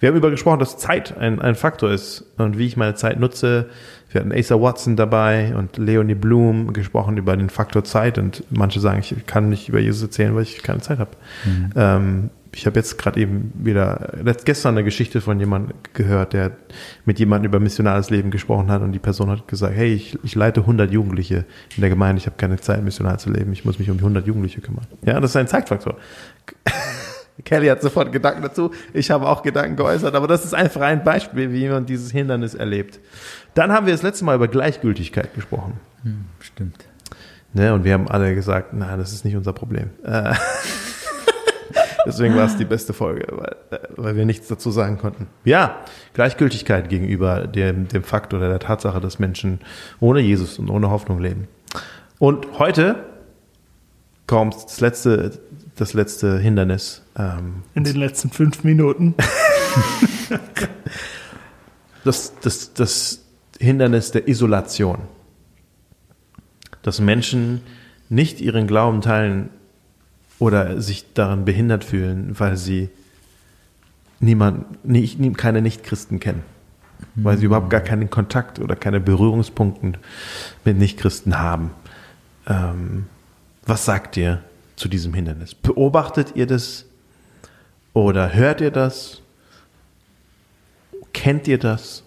[0.00, 3.18] Wir haben über gesprochen, dass Zeit ein, ein Faktor ist und wie ich meine Zeit
[3.20, 3.66] nutze.
[4.10, 8.80] Wir hatten Asa Watson dabei und Leonie Bloom gesprochen über den Faktor Zeit und manche
[8.80, 11.10] sagen, ich kann nicht über Jesus erzählen, weil ich keine Zeit habe.
[11.74, 16.52] Ähm, ich habe jetzt gerade eben wieder gestern eine Geschichte von jemandem gehört, der
[17.04, 20.34] mit jemandem über missionales Leben gesprochen hat und die Person hat gesagt, hey, ich, ich
[20.34, 21.44] leite 100 Jugendliche
[21.76, 24.04] in der Gemeinde, ich habe keine Zeit, missional zu leben, ich muss mich um die
[24.04, 24.86] 100 Jugendliche kümmern.
[25.04, 25.96] Ja, das ist ein Zeitfaktor.
[27.44, 28.70] Kelly hat sofort Gedanken dazu.
[28.92, 32.54] Ich habe auch Gedanken geäußert, aber das ist einfach ein Beispiel, wie man dieses Hindernis
[32.54, 33.00] erlebt.
[33.54, 35.74] Dann haben wir das letzte Mal über Gleichgültigkeit gesprochen.
[36.40, 36.84] Stimmt.
[37.52, 39.90] Ne, und wir haben alle gesagt, nein, das ist nicht unser Problem.
[40.04, 40.34] Äh,
[42.06, 45.26] Deswegen war es die beste Folge, weil, äh, weil wir nichts dazu sagen konnten.
[45.44, 45.78] Ja,
[46.14, 49.60] Gleichgültigkeit gegenüber dem, dem Fakt oder der Tatsache, dass Menschen
[50.00, 51.48] ohne Jesus und ohne Hoffnung leben.
[52.18, 52.96] Und heute
[54.26, 55.32] kommt das letzte,
[55.76, 57.02] das letzte Hindernis.
[57.16, 59.14] Ähm, In den letzten fünf Minuten.
[62.04, 63.20] das, das, das
[63.58, 64.98] Hindernis der Isolation.
[66.82, 67.62] Dass Menschen
[68.08, 69.48] nicht ihren Glauben teilen
[70.38, 72.88] oder sich daran behindert fühlen, weil sie
[74.20, 76.42] niemand, nicht, nie- keine Nichtchristen kennen.
[77.14, 79.98] Weil sie überhaupt gar keinen Kontakt oder keine Berührungspunkte
[80.64, 81.70] mit Nichtchristen haben.
[82.46, 83.06] Ähm,
[83.66, 84.42] was sagt ihr
[84.76, 85.54] zu diesem Hindernis?
[85.54, 86.84] Beobachtet ihr das?
[87.92, 89.22] Oder hört ihr das?
[91.12, 92.02] Kennt ihr das?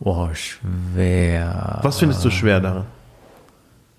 [0.00, 1.80] Boah, schwer.
[1.82, 2.86] Was findest du schwer daran?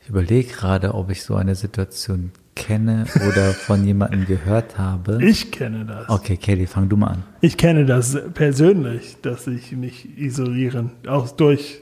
[0.01, 5.19] Ich überlege gerade, ob ich so eine Situation kenne oder von jemandem gehört habe.
[5.21, 6.09] Ich kenne das.
[6.09, 7.23] Okay, Kelly, fang du mal an.
[7.41, 11.81] Ich kenne das persönlich, dass ich mich isolieren, auch durch,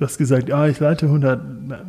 [0.00, 1.40] du hast gesagt, ja, ich leite 100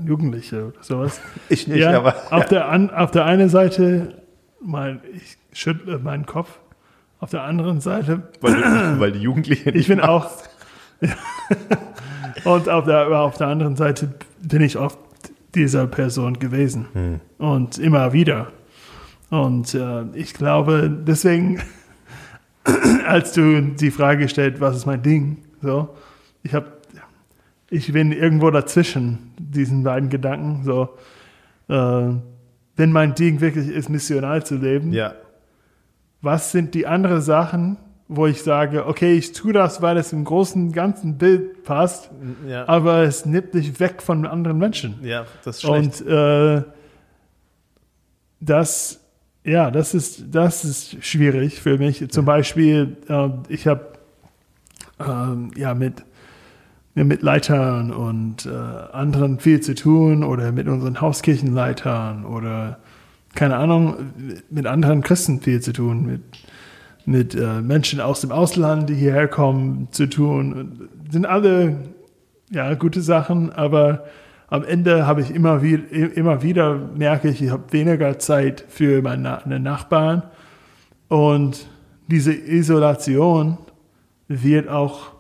[0.06, 1.20] Jugendliche oder sowas.
[1.50, 4.22] Ich nicht, ja, aber- Auf, der an, auf der einen Seite,
[4.62, 6.60] mein, ich schüttle meinen Kopf,
[7.20, 9.70] auf der anderen Seite, Weil, du, weil die Jugendlichen.
[9.76, 10.30] ich bin auch,
[12.44, 15.00] und auf der, auf der anderen Seite bin ich oft
[15.56, 18.48] dieser Person gewesen und immer wieder.
[19.30, 21.62] Und äh, ich glaube, deswegen,
[23.08, 25.96] als du die Frage stellst, was ist mein Ding, so,
[26.44, 26.68] ich habe,
[27.72, 30.90] ich bin irgendwo dazwischen diesen beiden Gedanken, so,
[31.70, 32.14] äh,
[32.76, 35.14] wenn mein Ding wirklich ist, missional zu leben, Ja.
[36.22, 37.78] was sind die anderen Sachen,
[38.10, 42.12] wo ich sage, okay, ich tue das, weil es im großen ganzen Bild passt,
[42.46, 42.68] Ja.
[42.68, 45.00] aber es nimmt dich weg von anderen Menschen.
[45.02, 46.02] ja, das ist schlecht.
[46.02, 46.64] Und äh,
[48.42, 49.00] das,
[49.44, 52.10] ja, das ist, das ist schwierig für mich.
[52.12, 53.88] Zum Beispiel, äh, ich habe
[55.00, 56.04] ähm, ja mit
[56.94, 62.80] mit Leitern und äh, anderen viel zu tun oder mit unseren Hauskirchenleitern oder
[63.34, 63.96] keine Ahnung,
[64.50, 66.22] mit anderen Christen viel zu tun, mit,
[67.06, 70.90] mit äh, Menschen aus dem Ausland, die hierher kommen, zu tun.
[71.10, 71.78] Sind alle
[72.50, 74.04] ja, gute Sachen, aber
[74.50, 75.84] am Ende habe ich immer wieder,
[76.18, 80.24] immer wieder merke ich, ich habe weniger Zeit für meine Nachbarn
[81.08, 81.70] und
[82.08, 83.58] diese Isolation
[84.28, 85.14] wird auch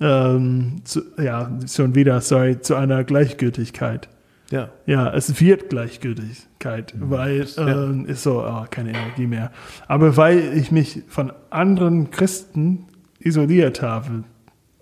[0.00, 4.08] ähm, zu, ja, schon wieder, sorry, zu einer Gleichgültigkeit.
[4.50, 4.68] Ja.
[4.86, 7.10] Ja, es wird Gleichgültigkeit, Mhm.
[7.10, 9.50] weil ähm, ist so, ah, keine Energie mehr.
[9.88, 12.86] Aber weil ich mich von anderen Christen
[13.18, 14.24] isoliert habe,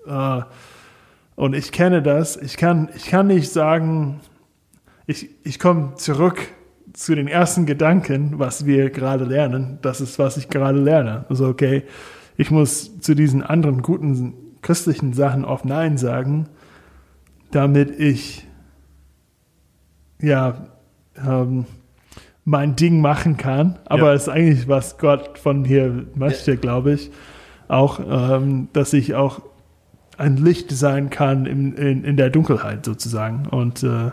[0.07, 0.43] äh,
[1.37, 4.21] und ich kenne das, ich kann, ich kann nicht sagen,
[5.07, 6.39] ich, ich komme zurück
[6.93, 9.79] zu den ersten Gedanken, was wir gerade lernen.
[9.83, 11.25] Das ist, was ich gerade lerne.
[11.29, 11.83] Also, okay,
[12.37, 16.49] ich muss zu diesen anderen guten christlichen Sachen oft Nein sagen,
[17.53, 18.47] damit ich
[20.21, 20.67] ja
[21.25, 21.67] ähm,
[22.45, 23.79] mein Ding machen kann.
[23.85, 24.15] Aber Ja.
[24.15, 27.11] es ist eigentlich, was Gott von mir möchte, glaube ich.
[27.69, 29.43] Auch, ähm, dass ich auch
[30.17, 33.47] ein Licht sein kann in, in, in der Dunkelheit sozusagen.
[33.47, 34.11] Und äh,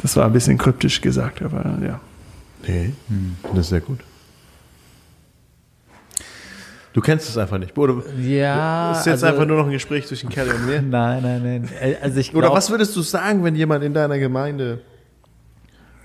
[0.00, 2.00] das war ein bisschen kryptisch gesagt, aber ja.
[2.66, 2.92] Nee,
[3.42, 4.00] das ist sehr gut.
[6.92, 7.76] Du kennst es einfach nicht.
[7.78, 8.92] Oder Ja.
[8.92, 10.82] ist jetzt also- einfach nur noch ein Gespräch zwischen Kelly und mir?
[10.82, 11.68] Nein, nein, nein.
[11.80, 14.80] Äh, Also ich Oder glaub, was würdest du sagen, wenn jemand in deiner Gemeinde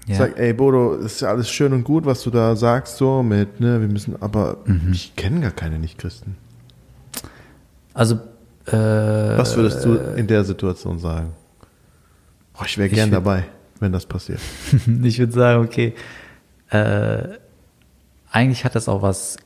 [0.07, 0.15] ja.
[0.15, 3.59] sagt, ey Bodo, ist ja alles schön und gut, was du da sagst, so mit,
[3.59, 4.91] ne, wir müssen, aber Mhm.
[4.93, 6.37] ich kenne gar keine Nichtchristen.
[7.93, 8.15] Also,
[8.67, 11.33] äh, Was würdest du in der Situation sagen?
[12.59, 13.43] Oh, ich wäre gern würd- dabei,
[13.81, 14.39] wenn das passiert.
[15.03, 15.93] ich würde sagen, okay,
[16.69, 17.23] äh,
[18.31, 19.37] eigentlich hat das auch was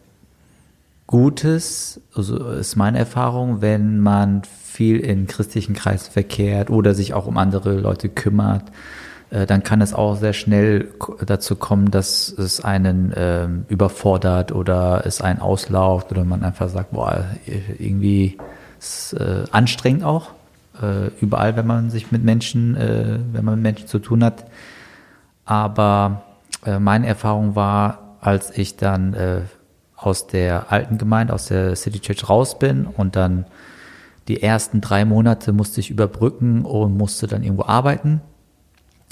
[1.12, 7.28] Gutes, also ist meine Erfahrung, wenn man viel in christlichen Kreisen verkehrt oder sich auch
[7.28, 8.72] um andere Leute kümmert,
[9.30, 10.88] äh, dann kann es auch sehr schnell
[11.26, 16.92] dazu kommen, dass es einen ähm, überfordert oder es einen auslauft oder man einfach sagt,
[16.92, 17.26] boah,
[17.78, 18.38] irgendwie
[18.80, 20.32] ist äh, anstrengend auch.
[20.82, 24.46] Äh, überall, wenn man sich mit Menschen, äh, wenn man mit Menschen zu tun hat.
[25.44, 26.22] Aber
[26.66, 29.42] äh, meine Erfahrung war, als ich dann äh,
[30.02, 33.46] aus der alten Gemeinde, aus der City Church raus bin und dann
[34.28, 38.22] die ersten drei Monate musste ich überbrücken und musste dann irgendwo arbeiten.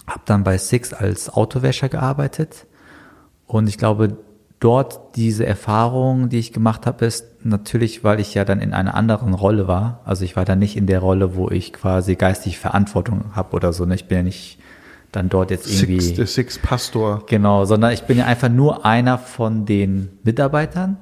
[0.08, 2.66] Hab dann bei Six als Autowäscher gearbeitet
[3.48, 4.18] und ich glaube,
[4.60, 8.94] dort diese Erfahrung, die ich gemacht habe, ist natürlich, weil ich ja dann in einer
[8.94, 10.02] anderen Rolle war.
[10.06, 13.74] Also ich war dann nicht in der Rolle, wo ich quasi geistig Verantwortung habe oder
[13.74, 13.86] so.
[13.86, 13.96] Ne?
[13.96, 14.59] Ich bin ja nicht
[15.12, 16.02] dann dort jetzt irgendwie.
[16.02, 17.24] Six, der Six Pastor.
[17.28, 20.98] Genau, sondern ich bin ja einfach nur einer von den Mitarbeitern,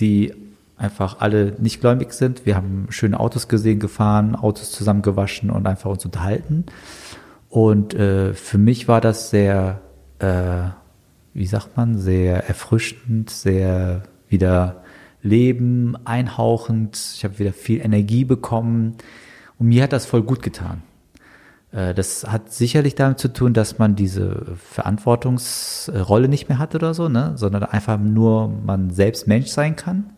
[0.00, 0.34] die
[0.76, 2.46] einfach alle nicht gläubig sind.
[2.46, 6.64] Wir haben schöne Autos gesehen, gefahren, Autos zusammengewaschen und einfach uns unterhalten.
[7.48, 9.80] Und äh, für mich war das sehr,
[10.18, 10.70] äh,
[11.32, 14.82] wie sagt man, sehr erfrischend, sehr wieder
[15.22, 16.98] Leben einhauchend.
[17.14, 18.96] Ich habe wieder viel Energie bekommen
[19.58, 20.82] und mir hat das voll gut getan.
[21.74, 26.94] Äh, Das hat sicherlich damit zu tun, dass man diese Verantwortungsrolle nicht mehr hat oder
[26.94, 27.32] so, ne?
[27.36, 30.10] sondern einfach nur man selbst Mensch sein kann,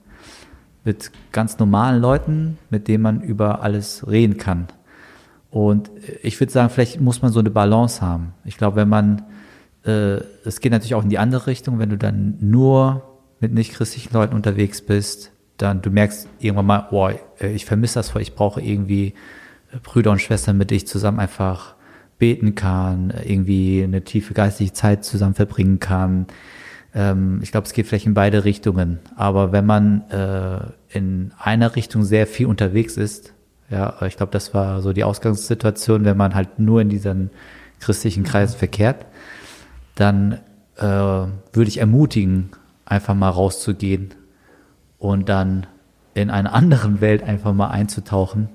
[0.85, 4.69] mit ganz normalen Leuten, mit denen man über alles reden kann.
[5.51, 5.90] Und
[6.23, 8.35] ich würde sagen, vielleicht muss man so eine Balance haben.
[8.45, 9.23] Ich glaube, wenn man,
[9.85, 13.03] äh, es geht natürlich auch in die andere Richtung, wenn du dann nur
[13.40, 18.11] mit nicht-christlichen Leuten unterwegs bist, dann du merkst irgendwann mal, boah, äh, ich vermisse das
[18.11, 19.14] voll, ich brauche irgendwie
[19.83, 21.74] Brüder und Schwestern, mit denen ich zusammen einfach
[22.18, 26.26] beten kann, irgendwie eine tiefe geistige Zeit zusammen verbringen kann.
[26.94, 29.00] Ähm, ich glaube, es geht vielleicht in beide Richtungen.
[29.16, 30.61] Aber wenn man äh,
[30.96, 33.35] in einer Richtung sehr viel unterwegs ist,
[33.68, 37.31] ja, ich glaube, das war so die Ausgangssituation, wenn man halt nur in diesen
[37.81, 39.05] christlichen Kreisen verkehrt,
[39.96, 40.40] dann
[40.76, 42.50] äh, würde ich ermutigen,
[42.85, 44.14] einfach mal rauszugehen
[44.98, 45.66] und dann
[46.14, 48.48] in einer anderen Welt einfach mal einzutauchen.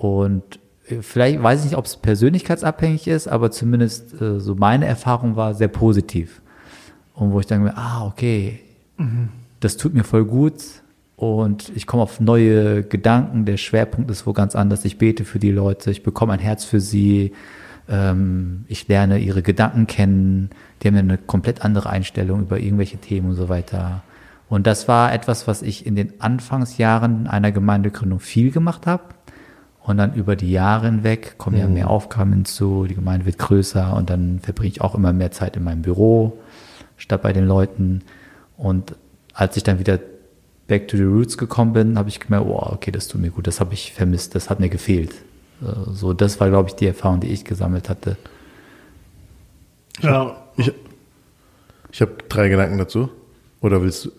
[0.00, 0.58] Und
[0.88, 5.36] äh, vielleicht weiß ich nicht, ob es persönlichkeitsabhängig ist, aber zumindest äh, so meine Erfahrung
[5.36, 6.40] war sehr positiv.
[7.14, 8.60] Und wo ich dann, ah, okay,
[9.60, 10.54] das tut mir voll gut
[11.16, 13.44] und ich komme auf neue Gedanken.
[13.44, 14.86] Der Schwerpunkt ist wo ganz anders.
[14.86, 17.32] Ich bete für die Leute, ich bekomme ein Herz für sie,
[17.88, 20.50] ähm, ich lerne ihre Gedanken kennen.
[20.82, 24.02] Die haben eine komplett andere Einstellung über irgendwelche Themen und so weiter.
[24.48, 29.04] Und das war etwas, was ich in den Anfangsjahren einer Gemeindegründung viel gemacht habe.
[29.82, 33.96] Und dann über die Jahre hinweg kommen ja mehr Aufgaben hinzu, die Gemeinde wird größer
[33.96, 36.36] und dann verbringe ich auch immer mehr Zeit in meinem Büro
[36.96, 38.02] statt bei den Leuten.
[38.56, 38.94] Und
[39.32, 39.98] als ich dann wieder
[40.68, 43.46] back to the roots gekommen bin, habe ich gemerkt, oh, okay, das tut mir gut,
[43.46, 45.12] das habe ich vermisst, das hat mir gefehlt.
[45.62, 48.16] Äh, So, das war, glaube ich, die Erfahrung, die ich gesammelt hatte.
[50.02, 50.72] Ja, Ich,
[51.90, 53.08] ich habe drei Gedanken dazu.
[53.60, 54.10] Oder willst du?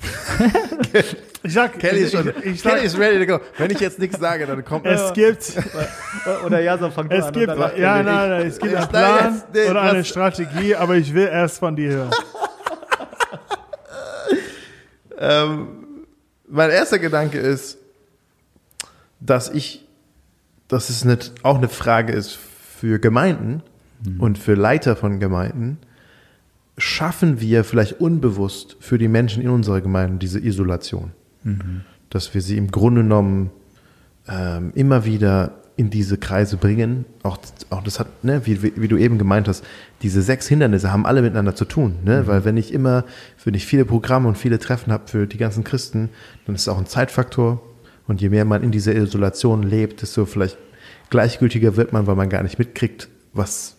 [1.42, 3.44] ich sag, Kelly ist, schon, ich, ich sag, Kelly ist ready to go.
[3.56, 5.52] Wenn ich jetzt nichts sage, dann kommt es gibt,
[6.44, 9.46] Oder ja, so fang es gibt, ja, nein, nein, es gibt Ja, einen Plan jetzt,
[9.54, 12.10] nee, oder eine Strategie, aber ich will erst von dir hören.
[15.22, 15.68] Ähm,
[16.48, 17.76] mein erster Gedanke ist,
[19.20, 19.86] dass ich,
[20.66, 22.38] dass es nicht auch eine Frage ist
[22.78, 23.62] für Gemeinden
[24.18, 25.78] und für Leiter von Gemeinden.
[26.78, 31.12] Schaffen wir vielleicht unbewusst für die Menschen in unserer Gemeinde diese Isolation?
[32.10, 33.50] Dass wir sie im Grunde genommen
[34.28, 37.06] ähm, immer wieder in diese Kreise bringen.
[37.22, 37.38] Auch,
[37.70, 39.64] auch das hat, ne, wie, wie, wie du eben gemeint hast,
[40.02, 41.94] diese sechs Hindernisse haben alle miteinander zu tun.
[42.04, 42.26] Ne?
[42.26, 43.04] Weil wenn ich immer,
[43.44, 46.10] wenn ich viele Programme und viele Treffen habe für die ganzen Christen,
[46.44, 47.62] dann ist es auch ein Zeitfaktor.
[48.06, 50.58] Und je mehr man in dieser Isolation lebt, desto vielleicht
[51.08, 53.76] gleichgültiger wird man, weil man gar nicht mitkriegt, was,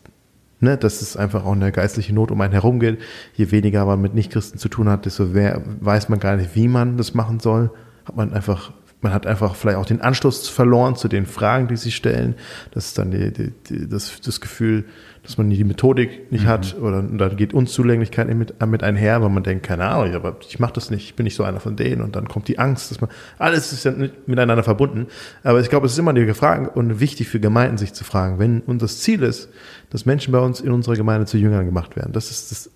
[0.61, 2.99] ne, dass es einfach auch eine geistliche Not um einen herum geht.
[3.33, 6.67] Je weniger man mit Nichtchristen zu tun hat, desto mehr weiß man gar nicht, wie
[6.67, 7.71] man das machen soll.
[8.05, 8.71] Hat man einfach,
[9.01, 12.35] man hat einfach vielleicht auch den Anschluss verloren zu den Fragen, die sie stellen.
[12.71, 14.85] Das ist dann die, die, die, das, das Gefühl,
[15.23, 19.43] dass man die Methodik nicht hat oder dann geht Unzulänglichkeit mit, mit einher, weil man
[19.43, 22.01] denkt, keine Ahnung, aber ich mache das nicht, ich bin nicht so einer von denen
[22.01, 23.93] und dann kommt die Angst, dass man, alles ist ja
[24.25, 25.07] miteinander verbunden.
[25.43, 28.39] Aber ich glaube, es ist immer die Frage und wichtig für Gemeinden, sich zu fragen,
[28.39, 29.49] wenn unser Ziel ist,
[29.91, 32.13] dass Menschen bei uns in unserer Gemeinde zu Jüngern gemacht werden.
[32.13, 32.71] Das ist das,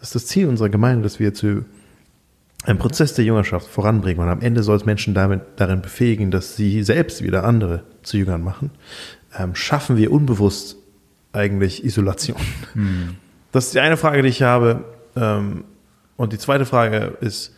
[0.00, 1.64] das ist das Ziel unserer Gemeinde, dass wir zu
[2.64, 6.56] einem Prozess der Jüngerschaft voranbringen und am Ende soll es Menschen damit darin befähigen, dass
[6.56, 8.72] sie selbst wieder andere zu Jüngern machen.
[9.38, 10.76] Ähm, schaffen wir unbewusst
[11.32, 12.38] eigentlich Isolation?
[13.52, 14.84] Das ist die eine Frage, die ich habe.
[15.16, 15.64] Ähm,
[16.16, 17.54] und die zweite Frage ist,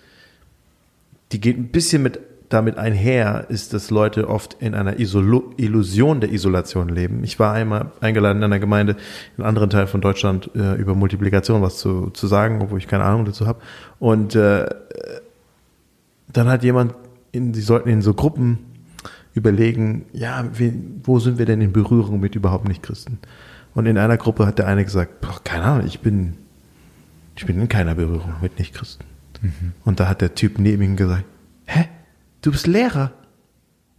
[1.32, 6.20] die geht ein bisschen mit damit einher, ist, dass Leute oft in einer Isolo Illusion
[6.20, 7.22] der Isolation leben.
[7.22, 8.94] Ich war einmal eingeladen in einer Gemeinde
[9.36, 12.88] in einem anderen Teil von Deutschland äh, über Multiplikation was zu, zu sagen, obwohl ich
[12.88, 13.60] keine Ahnung dazu habe.
[14.00, 14.68] Und äh,
[16.32, 16.94] dann hat jemand,
[17.30, 18.58] in, die sollten in so Gruppen
[19.32, 20.72] überlegen, ja, wie,
[21.04, 23.20] wo sind wir denn in Berührung mit überhaupt nicht Christen?
[23.74, 26.36] Und in einer Gruppe hat der eine gesagt, boah, keine Ahnung, ich bin,
[27.36, 29.06] ich bin in keiner Berührung mit Nichtchristen.
[29.84, 31.24] Und da hat der Typ neben ihm gesagt,
[31.66, 31.88] hä,
[32.42, 33.12] du bist Lehrer.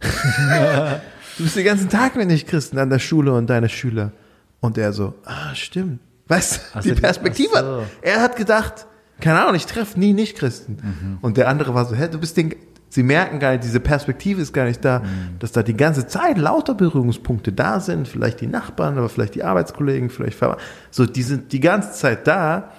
[0.00, 4.12] du bist den ganzen Tag mit Nichtchristen an der Schule und deine Schüler.
[4.60, 6.00] Und er so, ah, stimmt.
[6.28, 7.56] Weißt du, Ach die Perspektive.
[7.58, 7.82] so.
[8.02, 8.86] Er hat gedacht,
[9.20, 11.18] keine Ahnung, ich treffe nie Nichtchristen.
[11.22, 12.54] Und der andere war so, hä, du bist den,
[12.92, 15.02] sie merken gar nicht, diese Perspektive ist gar nicht da,
[15.38, 19.42] dass da die ganze Zeit lauter Berührungspunkte da sind, vielleicht die Nachbarn, aber vielleicht die
[19.42, 20.58] Arbeitskollegen, vielleicht Ver
[20.90, 22.70] so, die sind die ganze Zeit da,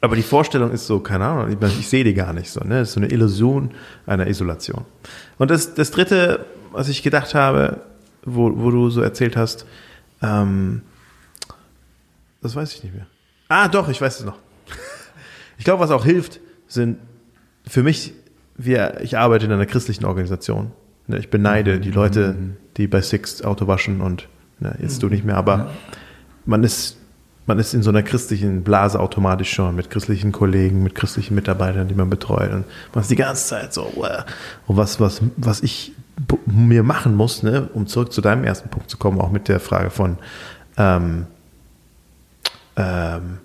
[0.00, 2.78] aber die Vorstellung ist so, keine Ahnung, ich, ich sehe die gar nicht so, ne?
[2.78, 3.72] Das ist so eine Illusion
[4.06, 4.84] einer Isolation.
[5.38, 7.80] Und das, das dritte, was ich gedacht habe,
[8.24, 9.66] wo, wo du so erzählt hast,
[10.22, 10.82] ähm,
[12.42, 13.06] das weiß ich nicht mehr.
[13.48, 14.38] Ah, doch, ich weiß es noch.
[15.58, 16.98] Ich glaube, was auch hilft, sind
[17.66, 18.12] für mich,
[18.56, 20.72] wir, ich arbeite in einer christlichen Organisation.
[21.06, 22.34] Ne, Ich beneide die Leute,
[22.76, 24.28] die bei Six Auto waschen und
[24.60, 25.70] ne, jetzt du nicht mehr, aber
[26.44, 26.96] man ist,
[27.46, 31.88] man ist in so einer christlichen Blase automatisch schon mit christlichen Kollegen, mit christlichen Mitarbeitern,
[31.88, 32.52] die man betreut.
[32.52, 34.24] Und man ist die ganze Zeit so, wow.
[34.66, 35.92] und was, was, was ich
[36.46, 39.60] mir machen muss, ne, um zurück zu deinem ersten Punkt zu kommen, auch mit der
[39.60, 40.18] Frage von,
[40.78, 41.26] ähm,
[42.76, 43.38] ähm,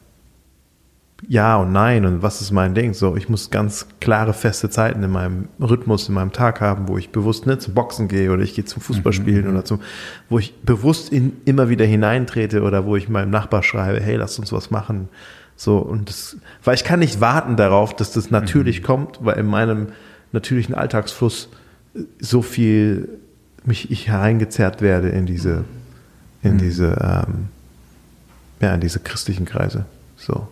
[1.28, 2.94] ja und nein und was ist mein Ding?
[2.94, 6.98] So, ich muss ganz klare, feste Zeiten in meinem Rhythmus, in meinem Tag haben, wo
[6.98, 9.82] ich bewusst nicht zum Boxen gehe oder ich gehe zum Fußballspielen oder zum,
[10.30, 14.40] wo ich bewusst in, immer wieder hineintrete oder wo ich meinem Nachbar schreibe, hey, lass
[14.40, 15.10] uns was machen.
[15.56, 19.46] So, und das, weil ich kann nicht warten darauf, dass das natürlich kommt, weil in
[19.46, 19.88] meinem
[20.32, 21.50] natürlichen Alltagsfluss
[22.20, 23.10] so viel
[23.64, 25.66] mich ich hereingezerrt werde in diese,
[26.42, 27.50] in diese, ähm,
[28.60, 29.86] ja, in diese christlichen Kreise.
[30.16, 30.48] So.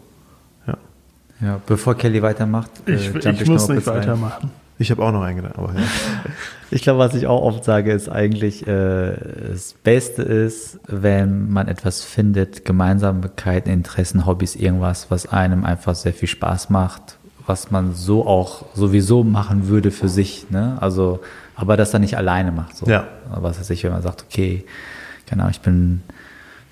[1.42, 1.60] Ja.
[1.66, 4.52] Bevor Kelly weitermacht, äh, Ich, ich muss noch nicht weitermachen.
[4.78, 5.86] Ich habe auch noch einen Gedanken, aber ja.
[6.72, 9.14] Ich glaube, was ich auch oft sage, ist eigentlich, äh,
[9.52, 16.14] das Beste ist, wenn man etwas findet, Gemeinsamkeiten, Interessen, Hobbys, irgendwas, was einem einfach sehr
[16.14, 20.78] viel Spaß macht, was man so auch sowieso machen würde für sich, ne?
[20.80, 21.22] Also,
[21.56, 22.86] aber das dann nicht alleine macht, so.
[22.86, 23.08] Ja.
[23.34, 24.64] Was weiß ich, wenn man sagt, okay,
[25.26, 26.04] keine Ahnung, ich bin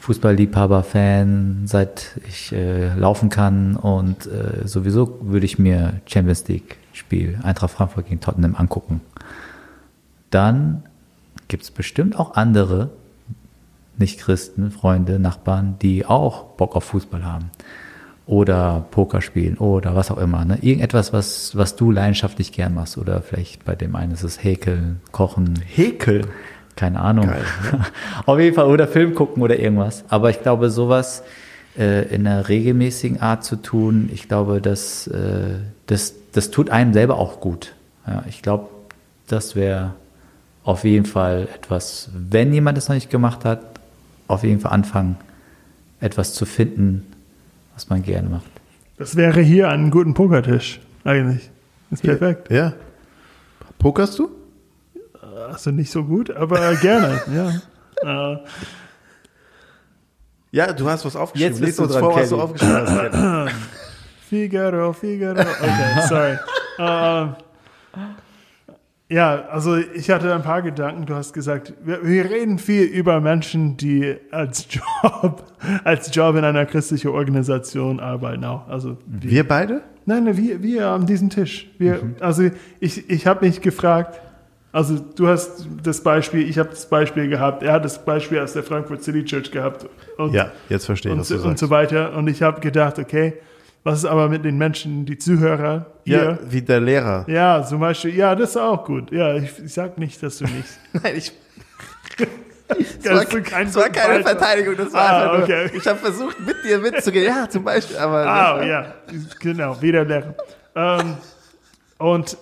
[0.08, 6.78] Fußballliebhaber, Fan, seit ich äh, laufen kann und äh, sowieso würde ich mir Champions League
[6.93, 9.01] Spiel Eintracht Frankfurt gegen Tottenham angucken.
[10.30, 10.84] Dann
[11.49, 12.89] gibt es bestimmt auch andere
[13.97, 17.51] Nicht-Christen, Freunde, Nachbarn, die auch Bock auf Fußball haben.
[18.28, 20.45] oder Poker spielen oder was auch immer.
[20.45, 20.58] Ne?
[20.62, 22.97] Irgendetwas, was, was du leidenschaftlich gern machst.
[22.97, 26.28] Oder vielleicht bei dem einen ist es Häkeln, Kochen, Häkeln.
[26.78, 27.28] Keine Ahnung.
[27.28, 27.44] Geil,
[28.26, 30.06] Auf jeden Fall oder Film gucken oder irgendwas.
[30.08, 31.24] Aber ich glaube, sowas
[31.78, 35.56] äh, in einer regelmäßigen Art zu tun, ich glaube, das, äh,
[35.88, 37.74] das, das tut einem selber auch gut.
[38.08, 38.70] Ja, ich glaube,
[39.28, 39.94] das wäre
[40.64, 43.62] auf jeden Fall etwas, wenn jemand es noch nicht gemacht hat,
[44.28, 45.18] auf jeden Fall anfangen,
[46.00, 47.06] etwas zu finden,
[47.74, 48.46] was man gerne macht.
[48.98, 51.50] Das wäre hier einen guten Pokertisch, eigentlich.
[51.92, 52.52] Ist perfekt.
[52.52, 52.74] Ja.
[53.80, 54.30] Pokerst du?
[55.51, 57.22] Also nicht so gut, aber gerne,
[58.03, 58.34] ja.
[58.34, 58.38] Äh,
[60.51, 61.53] Ja, du hast was aufgeschrieben.
[61.57, 62.41] Jetzt bist du dran, vor, was du Kelly.
[62.41, 63.55] aufgeschrieben hast.
[64.30, 65.39] Figaro, Figaro.
[65.41, 66.38] Okay, sorry.
[66.80, 67.36] Ähm,
[69.09, 71.07] ja, also ich hatte ein paar Gedanken.
[71.07, 75.43] Du hast gesagt, wir, wir reden viel über Menschen, die als Job,
[75.84, 78.68] als Job in einer christlichen Organisation arbeiten auch.
[78.68, 79.82] Also die, Wir beide?
[80.05, 81.68] nein, nein, wir, wir an diesem Tisch.
[81.80, 84.22] Wir, Also ich, ich habe mich gefragt.
[84.78, 87.64] Also du hast das Beispiel, ich habe das Beispiel gehabt.
[87.64, 89.88] Er hat das Beispiel aus der Frankfurt City Church gehabt.
[90.20, 91.60] Und, Ja, jetzt verstehe ich, und, was du so- und sagst.
[91.62, 92.14] so weiter.
[92.16, 93.34] Und ich habe gedacht, okay,
[93.84, 96.40] was ist aber mit den Menschen, die Zuhörer Ja, hier?
[96.48, 97.26] wie der Lehrer.
[97.28, 99.12] Ja, zum Beispiel, ja, das ist auch gut.
[99.12, 100.68] Ja, ich, ich sag nicht, dass du nicht.
[100.94, 101.32] Nein, ich,
[102.68, 105.72] du keinen das war keine Verteidigung, das war Ah, einfach nur, okay.
[105.74, 107.26] ich habe versucht, mit dir mitzugehen.
[107.26, 108.86] Ja, zum Beispiel, aber Ah, ja,
[109.40, 110.36] genau, wieder Lehrer.
[110.76, 111.16] Ähm,
[111.98, 112.38] und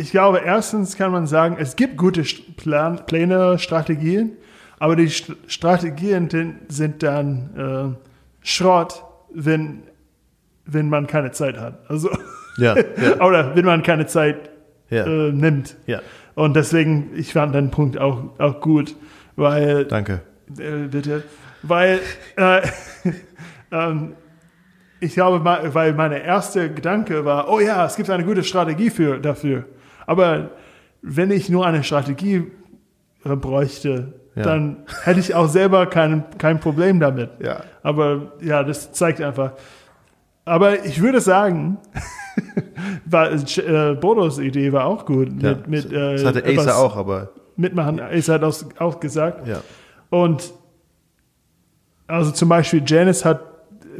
[0.00, 2.22] ich glaube, erstens kann man sagen, es gibt gute
[2.56, 4.32] Plan, Pläne, Strategien,
[4.78, 6.28] aber die St Strategien
[6.68, 8.06] sind dann äh,
[8.46, 9.82] Schrott, wenn,
[10.64, 11.78] wenn man keine Zeit hat.
[11.88, 12.08] Also,
[12.56, 13.20] Ja, ja.
[13.20, 14.50] oder wenn man keine Zeit
[14.88, 15.04] Ja.
[15.06, 15.76] äh, nimmt.
[15.86, 16.00] ja,
[16.34, 18.96] Und deswegen, ich fand deinen Punkt auch, auch gut,
[19.36, 20.22] weil danke.
[20.58, 21.22] äh, bitte.
[21.62, 22.00] Weil
[22.36, 22.62] äh,
[23.70, 24.14] ähm,
[24.98, 25.44] ich glaube,
[25.74, 29.64] weil meine erste Gedanke war, oh ja, es gibt eine gute Strategie für, dafür.
[30.06, 30.50] Aber
[31.02, 32.50] wenn ich nur eine Strategie
[33.24, 34.42] äh, bräuchte, Ja.
[34.44, 37.30] dann hätte ich auch selber kein, kein Problem damit.
[37.42, 37.62] Ja.
[37.82, 39.52] Aber ja, das zeigt einfach.
[40.44, 41.78] Aber ich würde sagen,
[43.04, 45.28] war, äh, Bodos Idee war auch gut.
[45.42, 45.50] ja.
[45.50, 48.00] Mit, mit, äh, das hatte etwas Acer auch, aber Mitmachen.
[48.00, 49.48] Acer hat auch, auch gesagt.
[50.08, 50.52] Und
[52.06, 53.40] also zum Beispiel Janice hat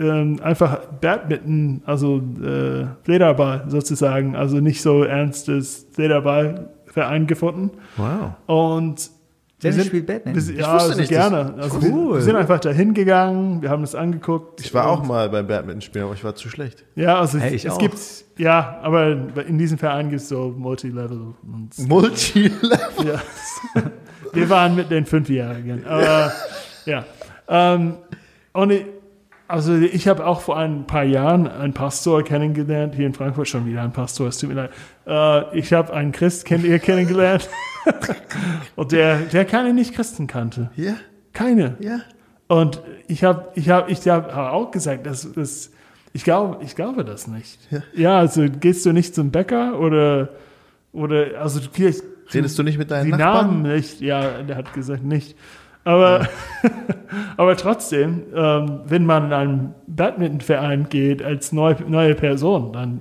[0.00, 7.70] ähm, einfach Badminton, also äh, Flederball sozusagen, also nicht so ernstes Flederballverein gefunden.
[7.96, 8.32] Wow.
[8.46, 9.10] Und
[9.60, 10.46] wir Janice spielt Badminton?
[10.48, 11.54] wir- Ich ja, wusste also nicht, gerne.
[11.58, 12.14] Also Cool.
[12.14, 14.60] wir sind einfach dahin gegangen, wir haben es angeguckt.
[14.62, 16.84] Ich war auch mal beim Badminton-Spielen, aber ich war zu schlecht.
[16.94, 17.78] Ja, also Hey, ich es auch.
[17.78, 17.98] gibt,
[18.38, 19.10] ja, aber
[19.46, 23.06] in diesem Verein gibt es so Multilevel und Multi-Level.
[23.06, 23.20] Ja.
[24.32, 25.84] Wir waren mit den Fünfjährigen.
[25.86, 26.32] Aber
[26.86, 27.04] ja.
[27.48, 27.94] Ähm,
[28.52, 28.86] und ich,
[29.50, 33.66] also ich habe auch vor ein paar Jahren einen Pastor kennengelernt, hier in Frankfurt schon
[33.66, 34.70] wieder ein Pastor, es tut mir leid.
[35.06, 37.48] Äh, ich habe einen Christ kennengelernt
[38.76, 40.70] und der, der keine Nicht-Christen kannte.
[40.76, 40.94] Ja,
[41.32, 41.76] Keine.
[41.80, 42.00] ja.
[42.48, 45.70] Und ich habe ich hab, ich hab auch gesagt, dass das,
[46.12, 47.58] ich, glaube, ich glaube das nicht.
[47.70, 47.82] Ja.
[47.94, 48.18] Ja.
[48.18, 50.30] also gehst du nicht zum Bäcker oder,
[50.92, 53.62] oder also vielleicht Redest du nicht mit deinen die Nachbarn?
[53.62, 55.36] Namen nicht, ja, der hat gesagt nicht.
[55.84, 56.28] Aber,
[57.36, 63.00] aber trotzdem, ähm, wenn man in einen Badmintonverein geht als neu, neue Person, dann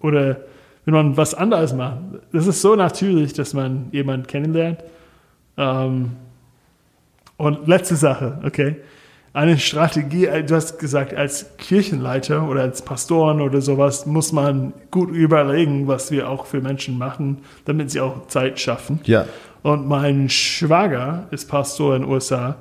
[0.00, 0.38] äh, oder
[0.84, 1.98] wenn man was anderes macht,
[2.32, 4.80] das ist so natürlich, dass man jemanden kennenlernt.
[5.56, 6.12] Ähm,
[7.36, 8.76] und letzte Sache, okay.
[9.32, 14.72] Eine Strategie, äh, du hast gesagt, als Kirchenleiter oder als Pastoren oder sowas muss man
[14.92, 19.00] gut überlegen, was wir auch für Menschen machen, damit sie auch Zeit schaffen.
[19.04, 19.26] Ja.
[19.64, 22.56] Und mein Schwager ist Pastor in den USA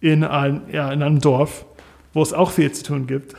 [0.00, 1.64] in, ein, ja, in einem Dorf,
[2.12, 3.34] wo es auch viel zu tun gibt.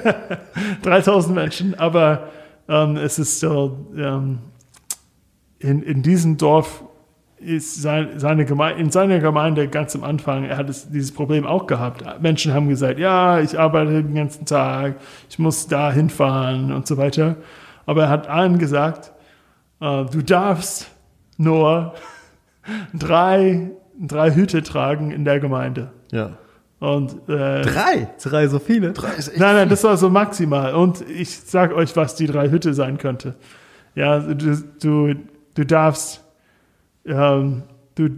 [0.82, 2.24] 3000 Menschen, aber
[2.68, 4.40] ähm, es ist so, ähm,
[5.60, 6.82] in, in diesem Dorf
[7.36, 11.46] ist sein, seine Gemeinde, in seiner Gemeinde ganz am Anfang, er hat es, dieses Problem
[11.46, 12.02] auch gehabt.
[12.20, 14.96] Menschen haben gesagt, ja, ich arbeite den ganzen Tag,
[15.30, 17.36] ich muss da hinfahren und so weiter.
[17.86, 19.12] Aber er hat allen gesagt,
[19.80, 20.90] äh, du darfst
[21.38, 21.94] nur
[22.92, 25.92] drei, drei Hüte tragen in der Gemeinde.
[26.10, 26.36] Ja.
[26.80, 28.08] Und äh, Drei?
[28.22, 28.92] Drei so viele.
[28.92, 30.74] Drei ist echt Nein, nein, das war so maximal.
[30.74, 33.34] Und ich sag euch, was die drei Hütte sein könnte.
[33.96, 35.14] Ja, du, du,
[35.54, 36.24] du darfst,
[37.04, 37.64] ähm,
[37.96, 38.08] du,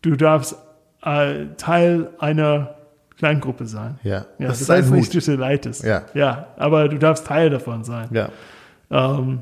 [0.00, 0.56] du darfst
[1.02, 2.76] äh, Teil einer
[3.18, 3.98] Kleingruppe sein.
[4.02, 4.24] Ja.
[4.38, 5.84] Ja, das das, ist ein heißt nicht, dass du leitest.
[5.84, 6.02] Ja.
[6.14, 8.08] ja, aber du darfst Teil davon sein.
[8.12, 8.30] Ja.
[8.90, 9.40] Ähm,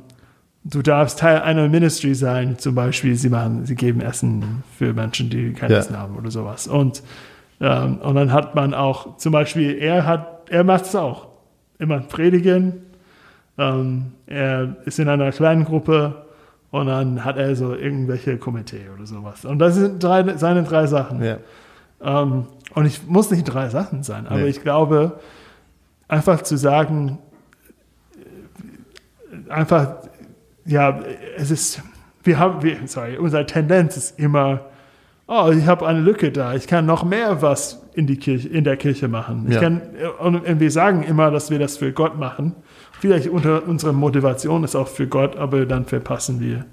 [0.64, 5.30] du darfst Teil einer Ministry sein, zum Beispiel, sie machen, sie geben Essen für Menschen,
[5.30, 5.78] die kein Ja.
[5.78, 6.66] Essen haben oder sowas.
[6.66, 7.02] Und,
[7.60, 11.28] ähm, und dann hat man auch, zum Beispiel, er hat, er macht es auch.
[11.78, 12.82] immer predigen.
[13.58, 16.24] Ähm, er ist in einer kleinen Gruppe
[16.70, 19.44] und dann hat er so irgendwelche Kommentare oder sowas.
[19.44, 21.22] Und das sind drei, seine drei Sachen.
[21.22, 21.38] Ja.
[22.00, 24.46] Ähm, und ich muss nicht drei Sachen sein, aber Nee.
[24.48, 25.18] ich glaube,
[26.08, 27.18] einfach zu sagen,
[29.48, 29.96] äh, einfach,
[30.66, 31.00] ja,
[31.36, 31.82] es ist,
[32.22, 34.66] wir haben, wir, sorry, unsere Tendenz ist immer,
[35.26, 38.64] oh, ich habe eine Lücke da, ich kann noch mehr was in, die Kirche, in
[38.64, 39.46] der Kirche machen.
[39.48, 39.60] Ich Ja.
[39.60, 39.82] kann,
[40.18, 42.54] und, wir sagen immer, dass wir das für Gott machen.
[43.00, 46.64] Vielleicht unter, unsere Motivation ist auch für Gott, aber dann verpassen wir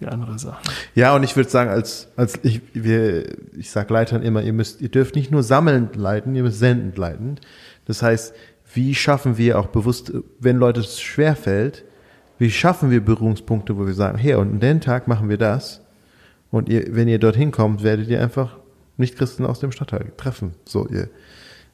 [0.00, 0.62] die andere Sachen.
[0.94, 3.24] Ja, und ich würde sagen, als, als ich, wir,
[3.56, 6.96] ich sag Leitern immer, ihr müsst, ihr dürft nicht nur sammelnd leiten, ihr müsst sendend
[6.96, 7.36] leiten.
[7.84, 8.34] Das heißt,
[8.72, 11.84] wie schaffen wir auch bewusst, wenn Leute es schwerfällt,
[12.40, 15.82] wie schaffen wir Berührungspunkte, wo wir sagen, hey, und an den Tag machen wir das.
[16.50, 18.56] Und ihr, wenn ihr dorthin kommt, werdet ihr einfach
[18.96, 20.54] Nicht-Christen aus dem Stadtteil treffen.
[20.64, 21.10] So, ihr,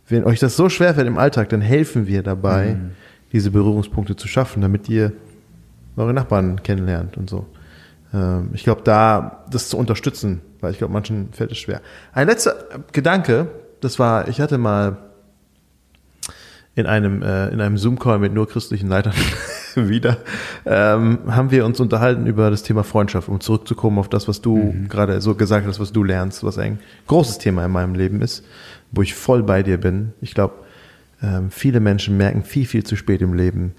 [0.08, 2.76] wenn euch das so schwerfällt im Alltag, dann helfen wir dabei,
[3.32, 5.12] diese Berührungspunkte zu schaffen, damit ihr
[5.96, 7.46] eure Nachbarn kennenlernt und so.
[8.12, 11.80] Ähm, ich glaube, da das zu unterstützen, weil ich glaube, manchen fällt es schwer.
[12.12, 12.56] Ein letzter
[12.90, 13.46] Gedanke,
[13.80, 14.96] das war, ich hatte mal
[16.74, 19.14] in einem, äh, in einem Zoom-Call mit nur christlichen Leitern
[19.88, 20.18] wieder,
[20.64, 24.74] ähm, haben wir uns unterhalten über das Thema Freundschaft, um zurückzukommen auf das, was du
[24.88, 28.44] gerade so gesagt hast, was du lernst, was ein großes Thema in meinem Leben ist,
[28.92, 30.12] wo ich voll bei dir bin.
[30.20, 30.54] Ich glaube,
[31.22, 33.74] ähm, viele Menschen merken viel, viel zu spät im Leben,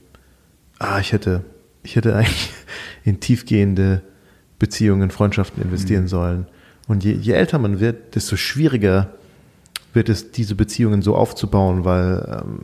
[0.80, 1.44] ah, ich hätte,
[1.84, 2.52] ich hätte eigentlich
[3.04, 4.02] in tiefgehende
[4.60, 6.48] Beziehungen, Freundschaften investieren sollen.
[6.88, 9.12] Und je, je älter man wird, desto schwieriger
[9.94, 12.60] wird es, diese Beziehungen so aufzubauen, weil ähm,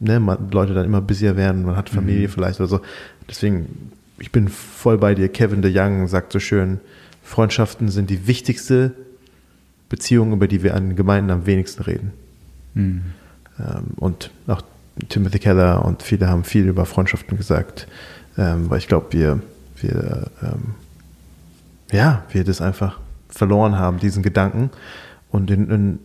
[0.00, 2.80] ne, Leute dann immer busier werden, man hat Familie vielleicht oder so.
[3.28, 5.28] Deswegen, ich bin voll bei dir.
[5.28, 6.80] Kevin de Young sagt so schön,
[7.22, 8.92] Freundschaften sind die wichtigste
[9.88, 12.12] Beziehung, über die wir an Gemeinden am wenigsten reden.
[13.58, 14.62] Ähm, und auch
[15.08, 17.86] Timothy Keller und viele haben viel über Freundschaften gesagt,
[18.36, 19.40] ähm, weil ich glaube, wir,
[19.76, 20.74] wir, ähm,
[21.92, 24.70] ja, wir das einfach verloren haben, diesen Gedanken.
[25.30, 25.98] Und in, in,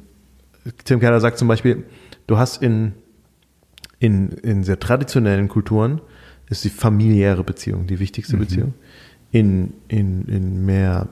[0.83, 1.83] Tim Keller sagt zum Beispiel,
[2.27, 2.93] du hast in,
[4.05, 6.01] in, in sehr traditionellen Kulturen
[6.49, 8.73] ist die familiäre Beziehung die wichtigste Beziehung.
[9.31, 11.09] In, in, in mehr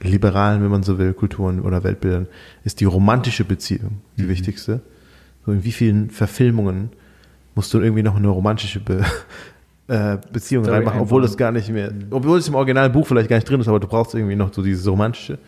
[0.00, 2.26] liberalen, wenn man so will, Kulturen oder Weltbildern
[2.64, 4.80] ist die romantische Beziehung die wichtigste.
[5.44, 6.90] So in wie vielen Verfilmungen
[7.54, 9.04] musst du irgendwie noch eine romantische Be
[9.90, 13.36] äh, Beziehung Story reinmachen, obwohl es gar nicht mehr, obwohl es im Originalbuch vielleicht gar
[13.36, 15.38] nicht drin ist, aber du brauchst irgendwie noch so dieses romantische.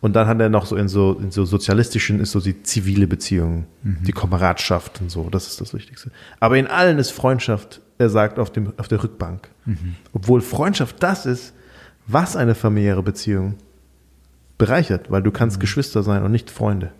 [0.00, 3.06] Und dann hat er noch so in so, in so sozialistischen ist so die zivile
[3.06, 6.10] Beziehung, die Kameradschaft und so, das ist das Wichtigste.
[6.40, 9.48] Aber in allen ist Freundschaft, er sagt, auf, dem, auf der Rückbank.
[10.14, 11.52] Obwohl Freundschaft das ist,
[12.06, 13.56] was eine familiäre Beziehung
[14.56, 16.92] bereichert, weil du kannst Geschwister sein und nicht Freunde.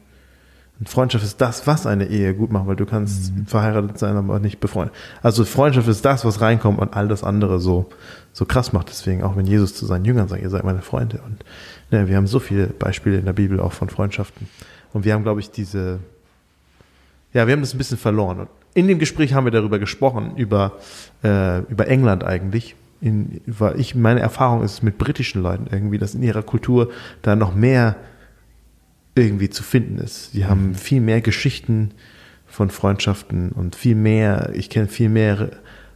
[0.80, 4.38] Und Freundschaft ist das, was eine Ehe gut macht, weil du kannst verheiratet sein, aber
[4.40, 4.94] nicht befreundet.
[5.22, 7.90] Also Freundschaft ist das, was reinkommt und all das andere so,
[8.32, 8.88] so krass macht.
[8.88, 11.20] Deswegen, auch wenn Jesus zu seinen Jüngern sagt, ihr seid meine Freunde.
[11.26, 11.44] Und
[11.90, 14.48] ne, wir haben so viele Beispiele in der Bibel auch von Freundschaften.
[14.94, 15.98] Und wir haben, glaube ich, diese,
[17.34, 18.40] ja, wir haben das ein bisschen verloren.
[18.40, 20.72] Und in dem Gespräch haben wir darüber gesprochen, über,
[21.22, 22.74] äh, über England eigentlich.
[23.02, 27.36] In, weil ich, meine Erfahrung ist mit britischen Leuten irgendwie, dass in ihrer Kultur da
[27.36, 27.96] noch mehr
[29.22, 30.34] irgendwie zu finden ist.
[30.34, 31.92] Die haben viel mehr Geschichten
[32.46, 35.50] von Freundschaften und viel mehr, ich kenne viel mehr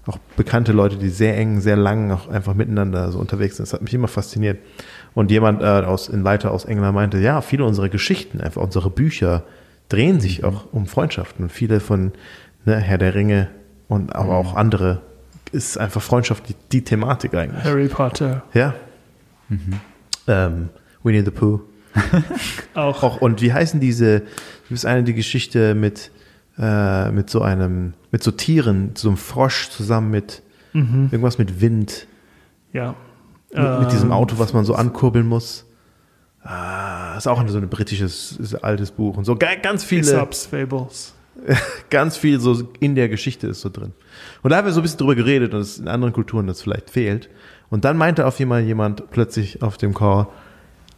[0.07, 3.67] auch bekannte Leute, die sehr eng, sehr lang auch einfach miteinander so unterwegs sind.
[3.67, 4.59] Das hat mich immer fasziniert.
[5.15, 8.91] Und jemand äh, aus, ein Leiter aus England meinte, ja, viele unserer Geschichten, einfach unsere
[8.91, 9.45] Bücher
[9.89, 11.45] drehen sich auch um Freundschaften.
[11.45, 12.13] Und viele von
[12.65, 13.49] ne, Herr der Ringe
[13.89, 15.01] und aber auch andere
[15.53, 17.65] ist einfach Freundschaft die, die Thematik eigentlich.
[17.65, 18.75] Harry Potter Ja.
[20.27, 20.69] Ähm,
[21.03, 21.61] Winnie the Pooh.
[22.75, 23.03] auch.
[23.03, 24.21] Auch, und wie heißen diese,
[24.69, 26.11] gibt es eine die Geschichte mit,
[26.59, 30.43] äh, mit so einem, mit so Tieren, so einem Frosch zusammen mit
[30.73, 32.09] irgendwas mit Wind,
[32.73, 32.97] Ja.
[33.53, 35.67] mit, mit diesem Ähm, Auto, was man so ankurbeln muss.
[36.43, 41.15] Ah, ist auch so ein britisches, altes Buch und so ga- ganz viele, Aesop's Fables.
[41.91, 43.93] ganz viel so in der Geschichte ist so drin.
[44.43, 46.61] Und da haben wir so ein bisschen drüber geredet und es in anderen Kulturen das
[46.61, 47.31] vielleicht fehlt.
[47.71, 50.27] Und dann meinte auf einmal jemand plötzlich auf dem Call,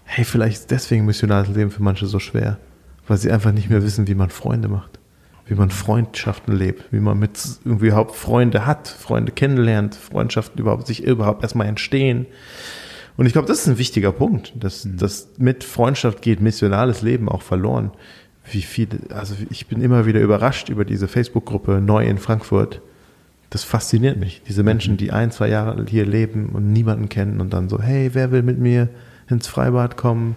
[0.06, 2.58] hey, vielleicht ist deswegen missionales Leben für manche so schwer,
[3.06, 4.98] weil sie einfach nicht mehr wissen, wie man Freunde macht,
[5.46, 10.86] wie man Freundschaften lebt, wie man mit irgendwie überhaupt Freunde hat, Freunde kennenlernt, Freundschaften überhaupt
[10.86, 12.26] sich überhaupt erstmal entstehen.
[13.16, 17.28] Und ich glaube, das ist ein wichtiger Punkt, dass, dass mit Freundschaft geht missionales Leben
[17.28, 17.90] auch verloren.
[18.48, 22.80] Wie viele, also ich bin immer wieder überrascht über diese Facebook-Gruppe Neu in Frankfurt.
[23.50, 24.42] Das fasziniert mich.
[24.46, 28.10] Diese Menschen, die ein, zwei Jahre hier leben und niemanden kennen und dann so, hey,
[28.12, 28.88] wer will mit mir
[29.28, 30.36] ins Freibad kommen?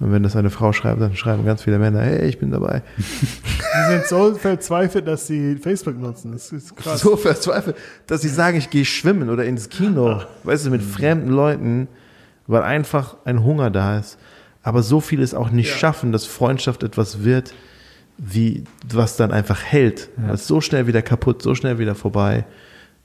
[0.00, 2.82] Und wenn das eine Frau schreibt, dann schreiben ganz viele Männer, hey, ich bin dabei.
[2.98, 6.30] Die sind so verzweifelt, dass sie Facebook nutzen.
[6.30, 7.00] Das ist krass.
[7.00, 7.74] So verzweifelt,
[8.06, 11.88] dass sie sagen, ich gehe schwimmen oder ins Kino, weißt du, mit fremden Leuten,
[12.46, 14.18] weil einfach ein Hunger da ist.
[14.62, 15.76] Aber so viel es auch nicht Ja.
[15.76, 17.52] schaffen, dass Freundschaft etwas wird,
[18.18, 18.62] wie
[18.92, 20.10] was dann einfach hält.
[20.28, 22.44] Das ist so schnell wieder kaputt, so schnell wieder vorbei.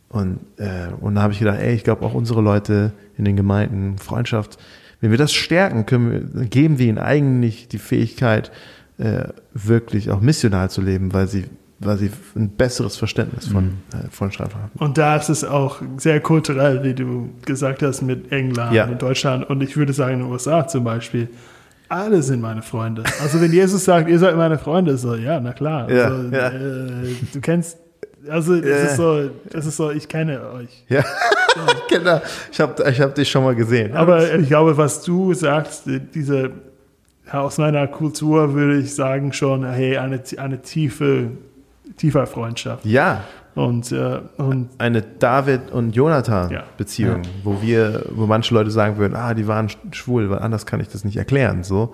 [0.10, 3.36] Und, äh, und da habe ich gedacht, ey, ich glaube auch unsere Leute in den
[3.36, 4.60] Gemeinden, Freundschaft,
[5.04, 8.52] wenn wir das stärken, können wir, geben wir ihnen eigentlich die Fähigkeit,
[8.98, 11.46] äh, wirklich auch missional zu leben, weil sie,
[11.80, 14.72] weil sie ein besseres Verständnis von äh, Freundschaft haben.
[14.78, 18.86] Und da ist es auch sehr kulturell, wie du gesagt hast, mit England Ja.
[18.86, 19.50] und Deutschland.
[19.50, 21.28] Und ich würde sagen, in den USA zum Beispiel,
[21.90, 23.04] alle sind meine Freunde.
[23.22, 25.92] Also wenn Jesus sagt, ihr seid meine Freunde, so, ja, na klar.
[25.92, 26.48] Ja, also, ja.
[26.48, 27.78] Äh, du kennst,
[28.30, 28.76] also es Ja.
[28.78, 30.84] ist so, es ist so, ich kenne euch.
[30.90, 31.04] Ja,
[31.90, 32.22] genau.
[32.52, 33.96] Ich habe ich hab dich schon mal gesehen.
[33.96, 36.52] Aber ich glaube, was du sagst, diese,
[37.32, 41.32] aus meiner Kultur würde ich sagen schon, hey, eine, eine tiefe,
[41.98, 42.86] tiefe Freundschaft.
[42.86, 43.24] ja,
[43.56, 46.64] Und, äh, und eine David und Jonathan Ja.
[46.78, 50.80] Beziehung, wo wir, wo manche Leute sagen würden, ah, die waren schwul, weil anders kann
[50.80, 51.64] ich das nicht erklären.
[51.64, 51.94] So,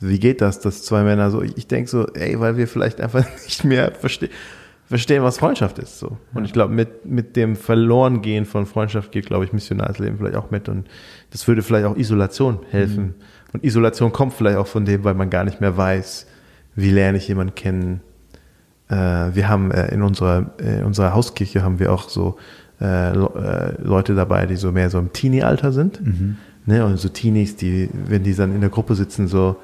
[0.00, 1.42] wie geht das, dass zwei Männer so?
[1.42, 4.30] Ich denke so, ey, weil wir vielleicht einfach nicht mehr verstehen,
[4.88, 5.98] verstehen, was Freundschaft ist.
[5.98, 6.16] So.
[6.34, 10.50] Und ich glaube, mit mit dem Verlorengehen von Freundschaft geht, glaube ich, Missionarsleben vielleicht auch
[10.50, 10.68] mit.
[10.68, 10.88] Und
[11.30, 13.14] das würde vielleicht auch Isolation helfen.
[13.52, 16.26] Und Isolation kommt vielleicht auch von dem, weil man gar nicht mehr weiß,
[16.74, 18.00] wie lerne ich jemanden kennen,
[18.88, 22.36] äh, wir haben äh, in unserer, äh, in unserer Hauskirche haben wir auch so
[22.80, 26.00] äh, äh, Leute dabei, die so mehr so im Teenie-Alter sind.
[26.66, 26.84] Ne?
[26.84, 29.56] Und so Teenies, die, wenn die dann in der Gruppe sitzen, so,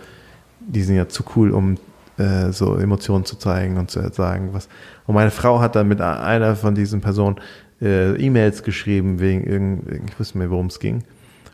[0.60, 1.76] die sind ja zu cool, um
[2.22, 4.68] äh, so Emotionen zu zeigen und zu sagen, was.
[5.06, 7.36] Und meine Frau hat dann mit einer von diesen Personen
[7.80, 11.02] äh, E-Mails geschrieben, wegen irgend, ich wusste nicht mehr, worum es ging.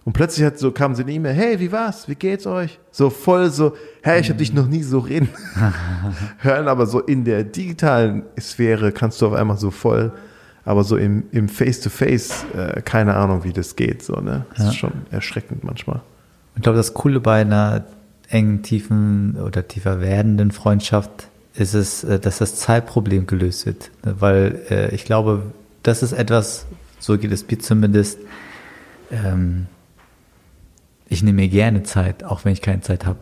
[0.05, 2.09] Und plötzlich hat so, kam sie eine E-Mail, hey, wie war's?
[2.09, 2.79] Wie geht's euch?
[2.91, 5.29] So voll so, hey, ich habe dich noch nie so reden
[6.39, 10.13] hören, aber so in der digitalen Sphäre kannst du auf einmal so voll,
[10.65, 14.03] aber so im, im Face-to-Face, äh, keine Ahnung, wie das geht.
[14.03, 14.47] So, ne?
[14.51, 14.69] Das Ja.
[14.71, 16.01] ist schon erschreckend manchmal.
[16.57, 17.85] Ich glaube, das Coole bei einer
[18.29, 23.91] engen, tiefen oder tiefer werdenden Freundschaft ist es, äh, dass das Zeitproblem gelöst wird.
[24.03, 25.53] Weil äh, ich glaube,
[25.83, 26.67] das ist etwas,
[26.99, 28.19] so geht es mir zumindest,
[29.11, 29.67] ähm,
[31.09, 33.19] ich nehme mir gerne Zeit, auch wenn ich keine Zeit habe,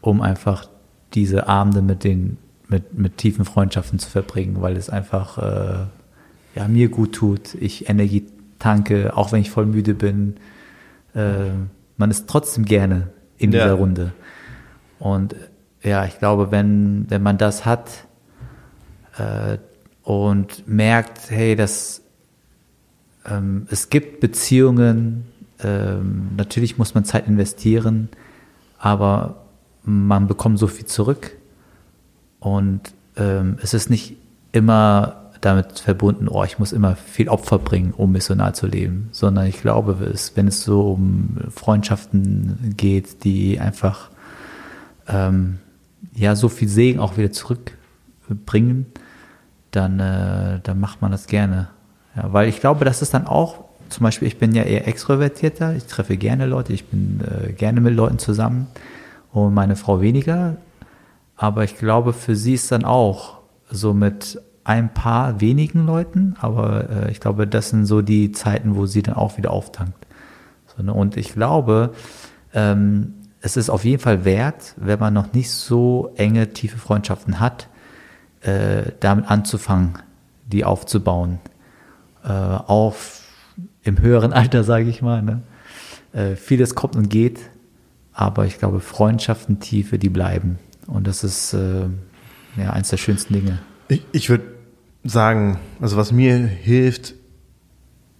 [0.00, 0.68] um einfach
[1.14, 5.86] diese Abende mit den mit, mit tiefen Freundschaften zu verbringen, weil es einfach äh,
[6.56, 8.26] ja, mir gut tut, ich Energie
[8.58, 10.36] tanke, auch wenn ich voll müde bin.
[11.14, 11.50] Äh,
[11.96, 13.08] man ist trotzdem gerne
[13.38, 13.64] in Ja.
[13.64, 14.12] dieser Runde.
[14.98, 15.34] Und
[15.82, 18.06] ja, ich glaube, wenn, wenn man das hat
[19.18, 19.58] äh,
[20.02, 22.02] und merkt, hey, das,
[23.24, 25.26] ähm, es gibt Beziehungen,
[25.62, 28.08] ähm, natürlich muss man Zeit investieren,
[28.78, 29.44] aber
[29.84, 31.32] man bekommt so viel zurück
[32.40, 32.80] und
[33.16, 34.16] ähm, es ist nicht
[34.52, 39.46] immer damit verbunden, oh, ich muss immer viel Opfer bringen, um missionar zu leben, sondern
[39.46, 44.10] ich glaube, es, wenn es so um Freundschaften geht, die einfach
[45.08, 45.58] ähm,
[46.14, 48.86] ja so viel Segen auch wieder zurückbringen,
[49.70, 51.68] dann, äh, dann macht man das gerne.
[52.16, 55.76] Ja, weil ich glaube, das ist dann auch, zum Beispiel, ich bin ja eher extrovertierter,
[55.76, 58.66] ich treffe gerne Leute, ich bin äh, gerne mit Leuten zusammen
[59.32, 60.56] und meine Frau weniger.
[61.36, 63.38] Aber ich glaube, für sie ist dann auch
[63.70, 68.74] so mit ein paar wenigen Leuten, aber äh, ich glaube, das sind so die Zeiten,
[68.74, 70.08] wo sie dann auch wieder auftankt.
[70.76, 70.92] So, ne?
[70.92, 71.92] Und ich glaube,
[72.52, 77.38] ähm, es ist auf jeden Fall wert, wenn man noch nicht so enge, tiefe Freundschaften
[77.38, 77.68] hat,
[78.40, 80.00] äh, damit anzufangen,
[80.46, 81.38] die aufzubauen.
[82.24, 82.96] Äh, auch
[83.84, 85.22] im höheren Alter, sage ich mal.
[85.22, 85.42] Ne?
[86.12, 87.38] Äh, vieles kommt und geht,
[88.12, 90.58] aber ich glaube, Freundschaften, Tiefe, die bleiben.
[90.88, 91.84] Und das ist äh,
[92.56, 93.60] ja eins der schönsten Dinge.
[93.86, 94.55] Ich, ich würde
[95.06, 97.14] sagen, also was mir hilft,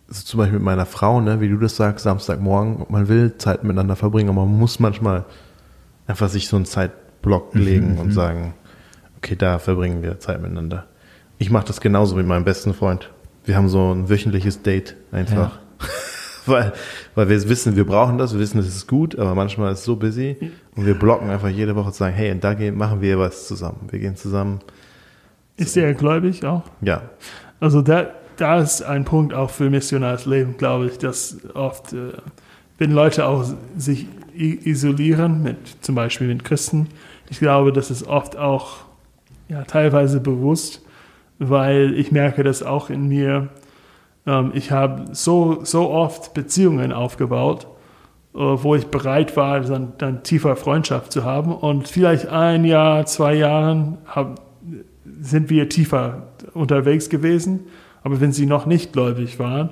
[0.09, 3.65] ist zum Beispiel mit meiner Frau, ne, wie du das sagst, Samstagmorgen, man will Zeit
[3.65, 5.25] miteinander verbringen, aber man muss manchmal
[6.07, 8.55] einfach sich so einen Zeitblock legen und sagen,
[9.17, 10.87] okay, da verbringen wir Zeit miteinander.
[11.39, 13.11] Ich mache das genauso mit meinem besten Freund.
[13.45, 15.59] Wir haben so ein wöchentliches Date einfach.
[16.47, 16.73] weil,
[17.15, 19.85] weil wir wissen, wir brauchen das, wir wissen, es ist gut, aber manchmal ist es
[19.85, 23.01] so busy und wir blocken einfach jede Woche zu sagen, hey, und da gehen, machen
[23.01, 23.89] wir was zusammen.
[23.91, 24.61] Wir gehen zusammen.
[25.57, 26.63] Ist er gläubig auch?
[26.81, 27.03] Ja,
[27.61, 32.13] Also da, da ist ein Punkt auch für missionares Leben, glaube ich, dass oft, äh,
[32.79, 33.45] wenn Leute auch
[33.77, 36.89] sich isolieren, mit, zum Beispiel mit Christen,
[37.31, 38.85] ich glaube, das ist oft auch
[39.49, 40.83] ja, teilweise bewusst,
[41.39, 43.49] weil ich merke das auch in mir.
[44.27, 47.67] Ähm, ich habe so, so oft Beziehungen aufgebaut
[48.37, 51.55] wo ich bereit war, dann, dann tiefer Freundschaft zu haben.
[51.55, 54.41] Und vielleicht ein Jahr, zwei Jahren hab,
[55.21, 57.67] sind wir tiefer unterwegs gewesen.
[58.03, 59.71] Aber wenn sie noch nicht gläubig waren,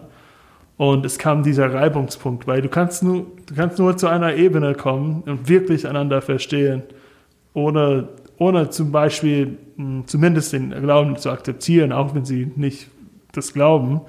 [0.77, 4.75] und es kam dieser Reibungspunkt, weil du kannst nur, du kannst nur zu einer Ebene
[4.75, 6.83] kommen und wirklich einander verstehen,
[7.53, 12.89] ohne, ohne zum Beispiel hm, zumindest den Glauben zu akzeptieren, auch wenn sie nicht
[13.33, 14.01] das glauben.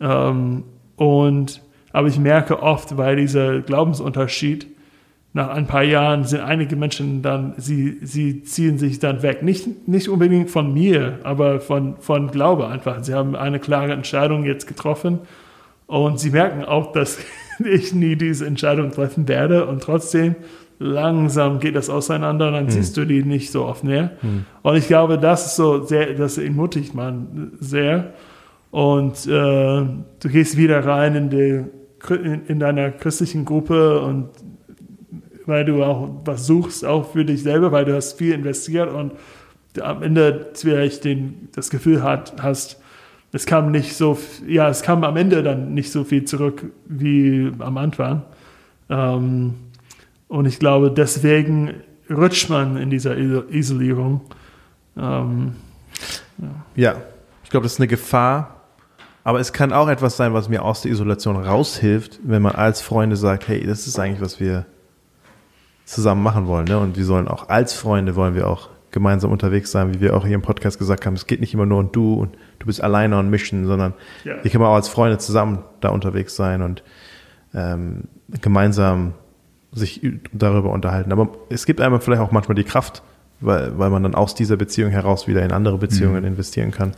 [0.00, 0.64] Ähm,
[0.96, 1.62] und,
[1.92, 4.66] aber ich merke oft, weil dieser Glaubensunterschied,
[5.36, 9.42] nach ein paar Jahren sind einige Menschen dann, sie, sie ziehen sich dann weg.
[9.42, 13.02] Nicht, nicht unbedingt von mir, aber von, von Glaube einfach.
[13.02, 15.18] Sie haben eine klare Entscheidung jetzt getroffen
[15.88, 17.18] und sie merken auch, dass
[17.64, 20.36] ich nie diese Entscheidung treffen werde und trotzdem
[20.78, 22.70] langsam geht das auseinander, dann hm.
[22.70, 24.12] siehst du die nicht so oft mehr.
[24.20, 24.44] Hm.
[24.62, 28.12] Und ich glaube, das ist so sehr, das ermutigt man sehr.
[28.70, 31.64] Und äh, du gehst wieder rein in, die,
[32.10, 34.28] in, in deiner christlichen Gruppe und
[35.46, 39.12] weil du auch was suchst, auch für dich selber, weil du hast viel investiert und
[39.80, 42.80] am Ende vielleicht den, das Gefühl hat, hast,
[43.32, 47.50] es kam nicht so, ja, es kam am Ende dann nicht so viel zurück wie
[47.58, 48.22] am Anfang.
[48.88, 49.54] Ähm,
[50.28, 51.74] und ich glaube, deswegen
[52.10, 54.20] rutscht man in dieser Isolierung.
[54.96, 55.54] Ähm,
[56.38, 56.48] ja.
[56.76, 56.96] ja,
[57.42, 58.50] ich glaube, das ist eine Gefahr.
[59.26, 62.82] Aber es kann auch etwas sein, was mir aus der Isolation raushilft, wenn man als
[62.82, 64.66] Freunde sagt, hey, das ist eigentlich, was wir
[65.84, 66.66] zusammen machen wollen.
[66.66, 66.78] Ne?
[66.78, 70.24] Und wir sollen auch als Freunde wollen wir auch gemeinsam unterwegs sein, wie wir auch
[70.24, 71.14] hier im Podcast gesagt haben.
[71.14, 74.34] Es geht nicht immer nur um du und du bist alleine on Mission, sondern ja.
[74.40, 76.84] hier kann man auch als Freunde zusammen da unterwegs sein und
[77.52, 78.04] ähm,
[78.40, 79.14] gemeinsam
[79.72, 80.00] sich
[80.32, 81.10] darüber unterhalten.
[81.10, 83.02] Aber es gibt einmal vielleicht auch manchmal die Kraft,
[83.40, 86.28] weil, weil man dann aus dieser Beziehung heraus wieder in andere Beziehungen mhm.
[86.28, 86.92] investieren kann.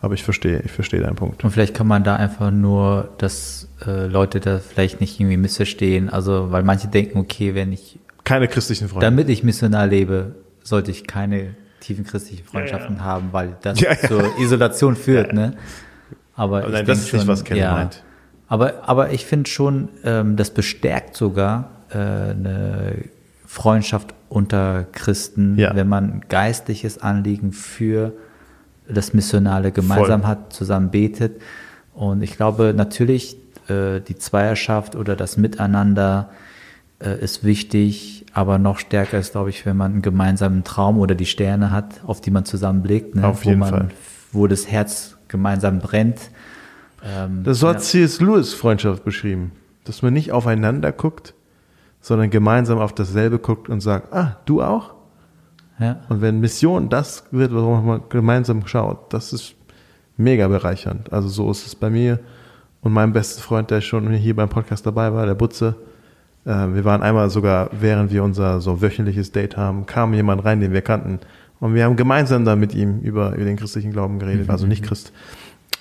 [0.00, 1.44] Aber ich verstehe, ich verstehe deinen Punkt.
[1.44, 6.08] Und vielleicht kann man da einfach nur, dass äh, Leute da vielleicht nicht irgendwie missverstehen.
[6.08, 9.06] Also, weil manche denken, okay, wenn ich keine christlichen Freunde.
[9.06, 13.06] Damit ich missionar lebe, sollte ich keine tiefen christlichen Freundschaften ja, ja.
[13.06, 15.32] haben, weil das ja, zur Isolation führt.
[15.32, 15.54] Ne?
[16.36, 18.02] Aber, aber nein, das ist schon, nicht, was Ken meint.
[18.48, 22.96] Aber, aber ich finde schon, ähm, das bestärkt sogar äh, eine
[23.46, 28.14] Freundschaft unter Christen, wenn man geistliches Anliegen für
[28.88, 30.30] das Missionale gemeinsam Voll.
[30.30, 31.40] hat, zusammen betet.
[31.94, 33.36] Und ich glaube natürlich,
[33.68, 36.30] äh, die Zweierschaft oder das Miteinander
[37.02, 41.14] äh, ist wichtig, aber noch stärker ist, glaube ich, wenn man einen gemeinsamen Traum oder
[41.14, 43.26] die Sterne hat, auf die man zusammen blickt, ne?
[43.26, 43.88] auf jeden wo man, Fall.
[44.32, 46.30] wo das Herz gemeinsam brennt.
[47.04, 47.80] Ähm, das hat ja.
[47.80, 48.20] C.S.
[48.20, 49.52] Lewis Freundschaft beschrieben,
[49.84, 51.34] dass man nicht aufeinander guckt,
[52.00, 54.94] sondern gemeinsam auf dasselbe guckt und sagt, ah, du auch?
[55.78, 56.00] Ja.
[56.08, 59.54] Und wenn Mission das wird, worauf man gemeinsam schaut, das ist
[60.16, 61.12] mega bereichernd.
[61.12, 62.20] Also so ist es bei mir
[62.82, 65.76] und meinem besten Freund, der schon hier beim Podcast dabei war, der Butze
[66.44, 70.72] wir waren einmal sogar, während wir unser so wöchentliches Date haben, kam jemand rein, den
[70.72, 71.20] wir kannten.
[71.60, 74.82] Und wir haben gemeinsam da mit ihm über, über den christlichen Glauben geredet, also nicht
[74.82, 75.12] Christ.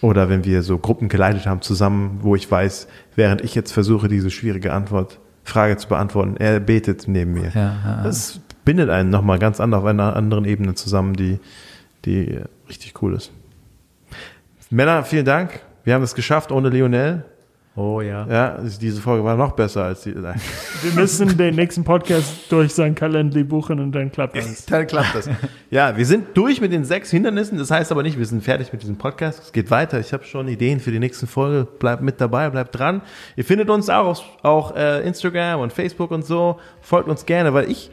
[0.01, 4.07] Oder wenn wir so Gruppen geleitet haben zusammen, wo ich weiß, während ich jetzt versuche,
[4.07, 7.51] diese schwierige Antwort, Frage zu beantworten, er betet neben mir.
[7.53, 8.01] Ja, ja.
[8.03, 11.39] Das bindet einen nochmal ganz anders auf einer anderen Ebene zusammen, die,
[12.05, 12.39] die
[12.69, 13.31] richtig cool ist.
[14.69, 15.61] Männer, vielen Dank.
[15.83, 17.25] Wir haben es geschafft ohne Lionel.
[17.73, 18.27] Oh ja.
[18.27, 20.11] Ja, diese Folge war noch besser als die.
[20.11, 20.39] Nein.
[20.81, 24.65] Wir müssen den nächsten Podcast durch sein Kalendli buchen und dann klappt das.
[24.69, 25.29] dann klappt das.
[25.69, 27.57] Ja, wir sind durch mit den sechs Hindernissen.
[27.57, 29.41] Das heißt aber nicht, wir sind fertig mit diesem Podcast.
[29.43, 30.01] Es geht weiter.
[30.01, 31.65] Ich habe schon Ideen für die nächsten Folge.
[31.79, 33.03] Bleibt mit dabei, bleibt dran.
[33.37, 36.59] Ihr findet uns auch auf auch, äh, Instagram und Facebook und so.
[36.81, 37.89] Folgt uns gerne, weil ich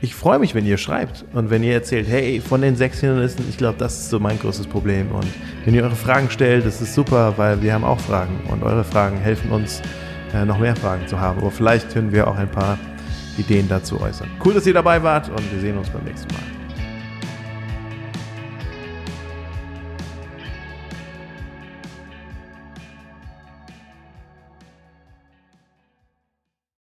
[0.00, 3.46] ich freue mich, wenn ihr schreibt und wenn ihr erzählt, hey, von den sechs Hindernissen,
[3.48, 5.10] ich glaube, das ist so mein größtes Problem.
[5.10, 5.26] Und
[5.64, 8.84] wenn ihr eure Fragen stellt, das ist super, weil wir haben auch Fragen und eure
[8.84, 9.80] Fragen helfen uns,
[10.34, 11.38] äh, noch mehr Fragen zu haben.
[11.38, 12.78] Aber vielleicht können wir auch ein paar
[13.38, 14.28] Ideen dazu äußern.
[14.44, 16.55] Cool, dass ihr dabei wart und wir sehen uns beim nächsten Mal.